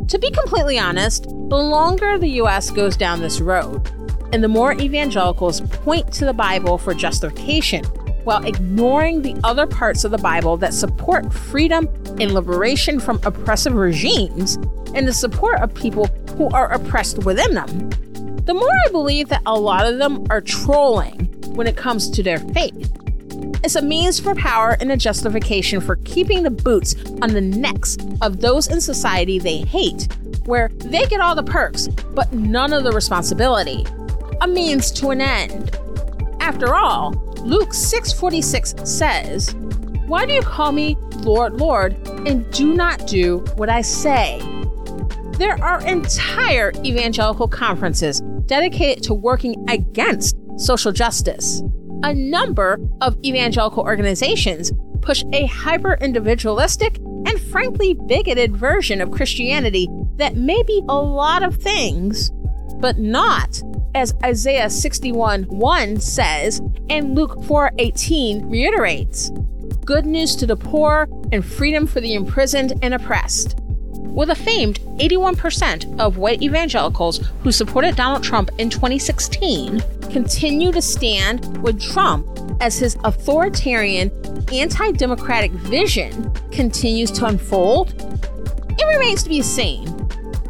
To 0.09 0.19
be 0.19 0.33
completely 0.33 0.77
honest, 0.77 1.23
the 1.23 1.57
longer 1.57 2.19
the 2.19 2.41
US 2.43 2.73
goes 2.73 2.97
down 2.97 3.21
this 3.21 3.41
road, 3.41 3.89
and 4.33 4.43
the 4.43 4.49
more 4.49 4.73
evangelicals 4.73 5.61
point 5.61 6.13
to 6.15 6.25
the 6.25 6.33
Bible 6.33 6.79
for 6.79 6.95
justification 6.95 7.85
while 8.25 8.45
ignoring 8.45 9.23
the 9.23 9.37
other 9.45 9.69
parts 9.69 10.03
of 10.03 10.11
the 10.11 10.19
Bible 10.19 10.57
that 10.57 10.75
support 10.75 11.33
freedom 11.33 11.87
and 12.19 12.35
liberation 12.35 12.99
from 12.99 13.21
oppressive 13.25 13.75
regimes 13.75 14.57
and 14.97 15.07
the 15.07 15.13
support 15.13 15.61
of 15.61 15.73
people 15.75 16.07
who 16.37 16.49
are 16.49 16.73
oppressed 16.73 17.19
within 17.19 17.55
them, 17.55 17.89
the 18.47 18.55
more 18.55 18.73
I 18.85 18.91
believe 18.91 19.29
that 19.29 19.43
a 19.47 19.55
lot 19.55 19.87
of 19.87 19.99
them 19.99 20.27
are 20.29 20.41
trolling 20.41 21.27
when 21.55 21.69
it 21.69 21.77
comes 21.77 22.11
to 22.11 22.23
their 22.25 22.41
faith. 22.41 22.98
It's 23.65 23.75
a 23.75 23.83
means 23.83 24.21
for 24.21 24.35
power 24.35 24.77
and 24.81 24.93
a 24.93 24.97
justification 24.97 25.81
for 25.81 25.97
keeping 25.97 26.43
the 26.43 26.51
boots 26.51 26.95
on 27.23 27.33
the 27.33 27.41
necks 27.41 27.97
of 28.23 28.41
those 28.41 28.69
in 28.69 28.81
society 28.81 29.39
they 29.39 29.59
hate, 29.59 30.07
where 30.45 30.69
they 30.77 31.05
get 31.07 31.21
all 31.21 31.35
the 31.35 31.43
perks, 31.43 31.89
but 32.15 32.33
none 32.33 32.73
of 32.73 32.85
the 32.85 32.93
responsibility. 32.93 33.85
A 34.41 34.47
means 34.47 34.93
to 34.93 35.11
an 35.11 35.21
end. 35.21 35.77
After 36.41 36.75
all, 36.75 37.13
Luke 37.43 37.75
6:46 37.75 38.75
says, 38.85 39.55
"Why 40.07 40.25
do 40.25 40.33
you 40.33 40.43
call 40.43 40.71
me 40.71 40.97
Lord, 41.23 41.61
Lord, 41.61 41.97
and 42.27 42.49
do 42.53 42.75
not 42.75 43.07
do 43.07 43.45
what 43.57 43.69
I 43.69 43.83
say?" 43.83 44.41
There 45.33 45.63
are 45.63 45.81
entire 45.83 46.73
evangelical 46.85 47.49
conferences 47.49 48.23
dedicated 48.47 49.03
to 49.05 49.15
working 49.15 49.65
against 49.69 50.37
social 50.57 50.93
justice. 50.93 51.63
A 52.05 52.15
number 52.15 52.79
of 53.01 53.19
evangelical 53.25 53.83
organizations 53.83 54.71
push 55.01 55.25
a 55.33 55.47
hyper 55.47 55.95
individualistic 55.95 56.99
and 56.99 57.41
frankly 57.41 57.95
bigoted 57.95 58.57
version 58.57 59.01
of 59.01 59.11
Christianity 59.11 59.89
that 60.17 60.37
may 60.37 60.63
be 60.63 60.81
a 60.89 60.95
lot 60.95 61.43
of 61.43 61.57
things, 61.57 62.31
but 62.77 62.99
not, 62.99 63.61
as 63.97 64.15
Isaiah 64.25 64.71
61 64.71 65.45
1 65.45 65.99
says 65.99 66.61
and 66.89 67.17
Luke 67.17 67.43
4 67.45 67.73
18 67.79 68.49
reiterates, 68.49 69.31
good 69.85 70.07
news 70.07 70.37
to 70.37 70.47
the 70.47 70.57
poor 70.57 71.09
and 71.33 71.45
freedom 71.45 71.85
for 71.85 72.01
the 72.01 72.15
imprisoned 72.15 72.75
and 72.81 72.95
oppressed. 72.95 73.57
With 73.93 74.31
a 74.31 74.37
famed 74.37 74.79
81% 74.99 75.99
of 75.99 76.17
white 76.17 76.43
evangelicals 76.43 77.29
who 77.43 77.51
supported 77.51 77.97
Donald 77.97 78.23
Trump 78.23 78.51
in 78.59 78.71
2016 78.71 79.83
continue 80.11 80.73
to 80.73 80.83
stand 80.83 81.63
with 81.63 81.81
Trump 81.81 82.29
as 82.61 82.79
his 82.79 82.97
authoritarian, 83.05 84.11
anti 84.53 84.93
democratic 84.93 85.53
vision 85.53 86.33
continues 86.51 87.11
to 87.13 87.27
unfold? 87.27 87.95
It 88.79 88.87
remains 88.87 89.23
to 89.23 89.29
be 89.29 89.43
seen. 89.43 89.95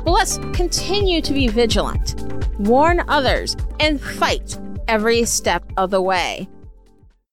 But 0.05 0.13
let's 0.13 0.39
continue 0.53 1.21
to 1.23 1.33
be 1.33 1.49
vigilant, 1.49 2.15
warn 2.59 3.03
others, 3.09 3.57
and 3.81 4.01
fight 4.01 4.59
every 4.87 5.25
step 5.25 5.65
of 5.77 5.91
the 5.91 6.03
way. 6.03 6.49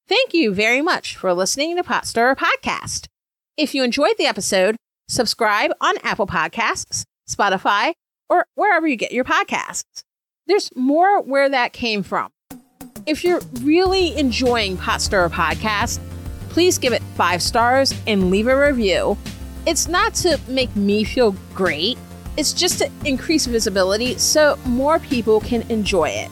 Thank 0.07 0.33
you 0.33 0.53
very 0.53 0.81
much 0.81 1.15
for 1.15 1.33
listening 1.33 1.75
to 1.77 1.83
Pot 1.83 2.05
Stirrer 2.05 2.35
Podcast. 2.35 3.07
If 3.57 3.73
you 3.73 3.83
enjoyed 3.83 4.15
the 4.17 4.25
episode, 4.25 4.75
Subscribe 5.07 5.71
on 5.81 5.95
Apple 6.03 6.25
Podcasts, 6.25 7.03
Spotify, 7.29 7.93
or 8.27 8.47
wherever 8.55 8.87
you 8.87 8.95
get 8.95 9.11
your 9.11 9.23
podcasts. 9.23 10.01
There's 10.47 10.69
more 10.75 11.21
where 11.21 11.49
that 11.49 11.73
came 11.73 12.03
from. 12.03 12.31
If 13.05 13.23
you're 13.23 13.41
really 13.61 14.17
enjoying 14.17 14.77
Pot 14.77 15.01
Stirrer 15.01 15.29
Podcast, 15.29 15.99
please 16.49 16.77
give 16.77 16.93
it 16.93 17.01
five 17.15 17.41
stars 17.41 17.93
and 18.05 18.29
leave 18.29 18.47
a 18.47 18.59
review. 18.59 19.17
It's 19.65 19.87
not 19.87 20.13
to 20.15 20.39
make 20.47 20.75
me 20.75 21.03
feel 21.03 21.35
great, 21.53 21.97
it's 22.37 22.53
just 22.53 22.79
to 22.79 22.89
increase 23.05 23.45
visibility 23.45 24.17
so 24.17 24.57
more 24.65 24.99
people 24.99 25.39
can 25.39 25.63
enjoy 25.71 26.09
it. 26.09 26.29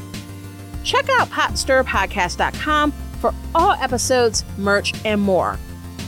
Check 0.84 1.08
out 1.18 1.30
potstirrerpodcast.com 1.30 2.92
for 3.20 3.34
all 3.56 3.72
episodes, 3.72 4.44
merch, 4.58 4.94
and 5.06 5.22
more. 5.22 5.58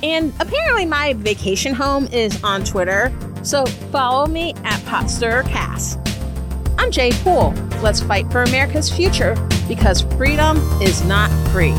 And 0.04 0.34
apparently, 0.40 0.86
my 0.86 1.14
vacation 1.14 1.74
home 1.74 2.08
is 2.08 2.44
on 2.44 2.64
Twitter, 2.64 3.12
so 3.42 3.66
follow 3.66 4.28
me 4.28 4.54
at 4.64 4.80
PotstirCast. 4.82 6.05
I'm 6.86 6.92
Jay 6.92 7.10
Poole. 7.24 7.52
Let's 7.82 8.00
fight 8.00 8.32
for 8.32 8.44
America's 8.44 8.96
future 8.96 9.34
because 9.68 10.04
freedom 10.04 10.58
is 10.84 11.04
not 11.06 11.32
free. 11.50 11.74